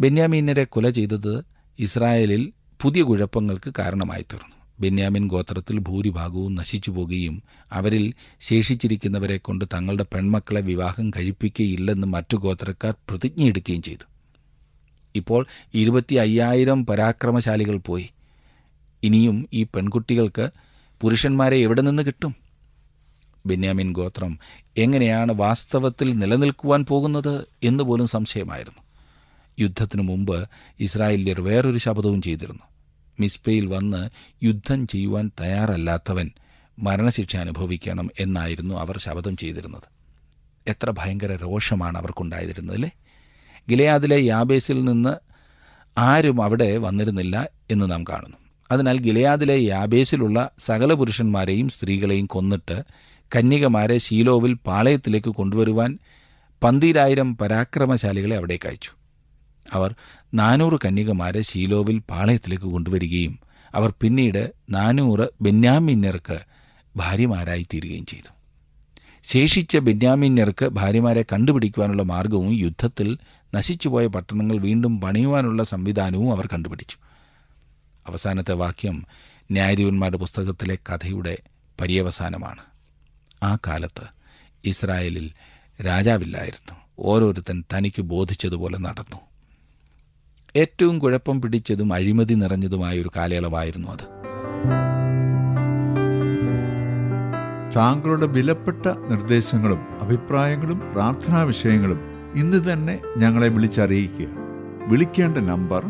ബെന്യാമീനരെ 0.00 0.64
കൊല 0.64 0.90
ചെയ്തത് 0.90 1.44
ഇസ്രായേലിൽ 1.78 2.52
പുതിയ 2.82 3.02
കുഴപ്പങ്ങൾക്ക് 3.02 3.72
കാരണമായി 3.78 4.22
തീർന്നു 4.22 4.56
ബെന്യാമിൻ 4.80 5.28
ഗോത്രത്തിൽ 5.28 5.78
ഭൂരിഭാഗവും 5.78 6.54
നശിച്ചു 6.54 6.90
പോകുകയും 6.90 7.42
അവരിൽ 7.72 8.14
ശേഷിച്ചിരിക്കുന്നവരെ 8.40 9.36
കൊണ്ട് 9.36 9.64
തങ്ങളുടെ 9.74 10.06
പെൺമക്കളെ 10.14 10.60
വിവാഹം 10.60 11.10
കഴിപ്പിക്കുകയില്ലെന്ന് 11.10 12.06
മറ്റു 12.06 12.36
ഗോത്രക്കാർ 12.36 12.94
പ്രതിജ്ഞയെടുക്കുകയും 13.08 13.82
ചെയ്തു. 13.82 14.15
ഇപ്പോൾ 15.16 15.46
ഇരുപത്തി 15.74 16.14
അയ്യായിരം 16.14 16.86
പരാക്രമശാലികൾ 16.86 17.76
പോയി. 17.76 18.10
ഇനിയും 19.02 19.48
ഈ 19.52 19.62
പെൺകുട്ടികൾക്ക് 19.62 20.50
പുരുഷന്മാരെ 21.00 21.56
എവിടെ 21.56 21.82
നിന്ന് 21.82 22.02
കിട്ടും? 22.02 22.36
ബെന്യാമിൻ 23.46 23.92
ഗോത്രം 23.92 24.38
എങ്ങനെയാണ് 24.76 25.32
വാസ്തവത്തിൽ 25.32 26.18
നിലനിൽക്കുവാൻ 26.18 26.84
പോകുന്നത് 26.84 27.44
എന്ന് 27.62 27.84
പോലും 27.84 28.06
സംശയമായിരുന്നു. 28.06 28.82
യുദ്ധത്തിനു 29.60 30.02
മുമ്പ് 30.02 30.48
ഇസ്രായേലിയർ 30.80 31.40
വേറൊരു 31.40 31.78
ശപഥവും 31.78 32.22
ചെയ്തിരുന്നു. 32.22 32.62
മിസ്പയിൽ 33.20 33.66
വന്ന് 33.66 34.10
യുദ്ധം 34.44 34.86
ചെയ്യുവാൻ 34.86 35.30
തയ്യാറല്ലാത്തവൻ 35.40 36.30
മരണശിക്ഷ 36.78 37.36
അനുഭവിക്കണം 37.36 38.10
എന്നായിരുന്നു 38.20 38.74
അവർ 38.74 38.98
ശപഥം 38.98 39.36
ചെയ്തിരുന്നത്. 39.36 39.96
എത്ര 40.66 40.90
ഭയങ്കര 40.90 41.36
രോഷമാണ് 41.36 41.98
അവർക്കുണ്ടായിരുന്നത് 41.98 42.74
അല്ലേ? 42.74 42.90
ഗിലയാദിലെ 43.70 44.24
യാബേസിൽ 44.24 44.84
നിന്ന് 44.84 45.14
ആരും 45.98 46.42
അവിടെ 46.42 46.76
വന്നിരുന്നില്ല 46.76 47.48
എന്ന് 47.70 47.90
നാം 47.90 48.04
കാണുന്നു. 48.04 48.36
അതിനാൽ 48.70 48.98
ഗിലയാദിലെ 48.98 49.64
യാബേസിലുള്ള 49.64 50.50
സകല 50.58 50.92
പുരുഷന്മാരെയും 50.92 51.68
സ്ത്രീകളെയും 51.68 52.26
കൊന്നിട്ട് 52.26 52.82
കന്യകമാരെ 53.34 53.98
ശീലോവിൽ 53.98 54.52
പാളയത്തിലേക്ക് 54.54 55.30
കൊണ്ടുവരുവാൻ 55.30 55.98
പന്തിരായിരം 56.62 57.36
പരാക്രമശാലികളെ 57.36 58.36
അവിടേക്ക് 58.36 58.68
അയച്ചു. 58.68 58.90
അവർ 59.72 59.94
നാനൂറ് 60.34 60.78
കന്യകമാരെ 60.84 61.42
ശീലോവിൽ 61.42 61.98
പാളയത്തിലേക്ക് 61.98 62.64
കൊണ്ടുവരികയും 62.64 63.38
അവർ 63.74 63.92
പിന്നീട് 64.00 64.52
നാനൂറ് 64.70 65.28
ബെന്യാമിന്യർക്ക് 65.40 66.38
ഭാര്യമാരായി 66.96 67.66
തീരുകയും 67.74 68.06
ചെയ്തു. 68.06 68.35
ശേഷിച്ച 69.26 69.76
ബെന്യാമിന്യർക്ക് 69.76 70.66
ഭാര്യമാരെ 70.66 71.22
കണ്ടുപിടിക്കുവാനുള്ള 71.22 72.02
മാർഗവും 72.02 72.52
യുദ്ധത്തിൽ 72.52 73.18
നശിച്ചുപോയ 73.54 74.06
പട്ടണങ്ങൾ 74.06 74.56
വീണ്ടും 74.56 75.00
പണിയുവാനുള്ള 75.00 75.64
സംവിധാനവും 75.64 76.32
അവർ 76.32 76.46
കണ്ടുപിടിച്ചു. 76.46 76.96
അവസാനത്തെ 78.06 78.54
വാക്യം 78.54 79.06
ന്യായാധിപന്മാരുടെ 79.50 80.18
പുസ്തകത്തിലെ 80.18 80.74
കഥയുടെ 80.74 81.38
പര്യവസാനമാണ്. 81.80 82.60
ആ 83.42 83.58
കാലത്ത് 83.66 84.02
ഇസ്രായേലിൽ 84.64 85.30
രാജാവില്ലായിരുന്നു. 85.86 86.76
ഓരോരുത്തൻ 86.98 87.64
തനിക്ക് 87.74 88.02
ബോധിച്ചതുപോലെ 88.02 88.78
നടന്നു. 88.78 89.16
ഏറ്റവും 90.56 90.98
കുഴപ്പം 90.98 91.42
പിടിച്ചതും 91.42 91.92
അഴിമതി 91.92 92.34
നിറഞ്ഞതുമായ 92.34 93.00
ഒരു 93.00 93.10
കാലയളവായിരുന്നു 93.16 93.88
അത്. 93.88 94.26
താങ്കളുടെ 97.76 98.26
വിലപ്പെട്ട 98.26 98.86
നിർദ്ദേശങ്ങളും 98.86 99.78
അഭിപ്രായങ്ങളും 100.00 100.82
പ്രാർത്ഥനാ 100.92 101.42
വിഷയങ്ങളും 101.42 102.00
ഇന്ന് 102.34 102.72
തന്നെ 102.72 103.00
ഞങ്ങളെ 103.16 103.48
വിളിച്ചറിയിക്കുക. 103.48 104.26
വിളിക്കേണ്ട 104.88 105.38
number 105.38 105.84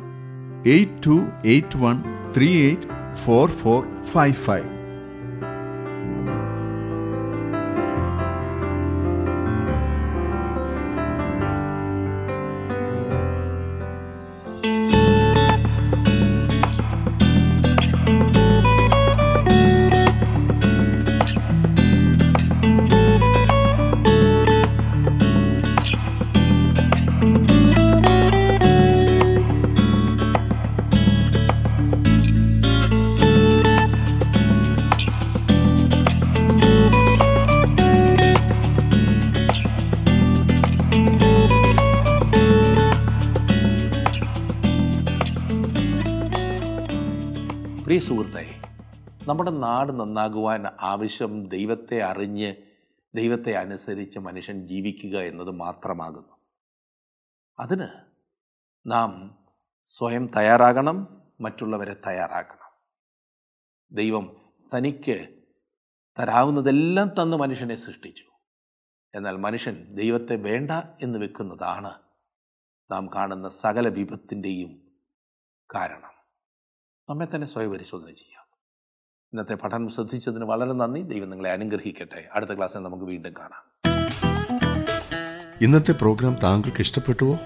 eight 0.67 1.07
two 1.07 1.27
eight 1.45 1.77
one 1.77 2.03
three 2.37 2.49
eight 2.63 3.17
four 3.17 3.49
four 3.49 4.05
five 4.05 4.35
five. 4.35 4.76
നമ്മുടെ 49.27 49.51
നാട് 49.51 50.01
നന്നാകുവാൻ 50.01 50.67
ആവശ്യം 50.81 51.49
ദൈവത്തെ 51.49 52.03
അറിഞ്ഞ് 52.03 52.55
ദൈവത്തെ 53.15 53.53
അനുസരിച്ച് 53.53 54.19
മനുഷ്യൻ 54.19 54.69
ജീവിക്കുക 54.69 55.19
എന്നത് 55.19 55.51
മാത്രമാകുന്നു. 55.51 56.37
അതിന് 57.59 57.89
നാം 58.87 59.39
സ്വയം 59.85 60.27
തയ്യാറാകണം 60.27 61.23
മറ്റുള്ളവരെ 61.41 61.95
തയ്യാറാക്കണം. 61.95 62.71
ദൈവം 63.93 64.37
തനിക്ക് 64.75 65.43
തരാവുന്നതെല്ലാം 66.19 67.09
തന്ന് 67.09 67.37
മനുഷ്യനെ 67.37 67.75
സൃഷ്ടിച്ചു. 67.75 68.25
എന്നാൽ 69.15 69.37
മനുഷ്യൻ 69.37 69.95
ദൈവത്തെ 69.95 70.37
വേണ്ട 70.37 70.71
എന്ന് 71.03 71.19
വെക്കുന്നതാണ് 71.19 71.95
നാം 72.91 73.11
കാണുന്ന 73.15 73.49
സകല 73.49 73.89
വിപത്തിന്റെയും 73.89 74.83
കാരണം. 75.75 76.11
നമ്മെ 77.09 77.27
തന്നെ 77.35 77.47
സ്വയം 77.47 77.71
പരിശോധന 77.71 78.07
ചെയ്യാം. 78.07 78.36
ഇന്നത്തെ 79.33 79.55
പഠനം 79.55 79.91
ശ്രദ്ധിച്ചതിന് 79.91 80.45
വളരെ 80.45 80.73
നന്ദി. 80.73 81.01
ദൈവം 81.01 81.31
നിങ്ങളെ 81.31 81.51
അനുഗ്രഹിക്കട്ടെ. 81.51 82.25
അടുത്ത 82.35 82.51
ക്ലാസ്സിൽ 82.51 82.79
നമുക്ക് 82.79 83.05
വീണ്ടും 83.05 83.33
കാണാം. 83.33 83.91
ഇന്നത്തെ 85.61 85.93
പ്രോഗ്രാം 85.93 86.37
താങ്കൾക്ക് 86.43 86.81
ഇഷ്ടപ്പെട്ടുവോ? 86.81 87.39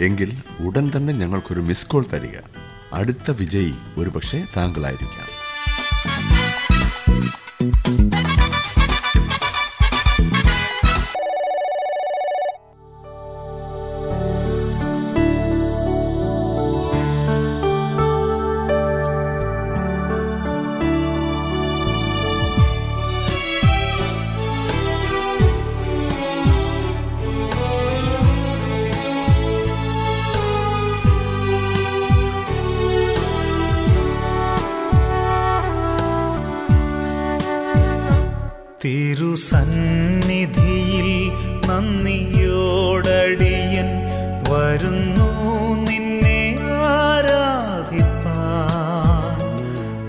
എങ്കിൽ 0.00 0.32
ഉടൻ 0.66 0.90
തന്നെ 0.96 1.14
ഞങ്ങൾക്കൊരു 1.14 1.60
മിസ് 1.60 1.86
കോൾ 1.86 2.04
തരിക. 2.12 2.38
അടുത്ത 2.92 3.30
വിജയി 3.30 3.72
ഒരുപക്ഷെ 3.98 4.44
താങ്കളായിരിക്കാം. 4.56 5.37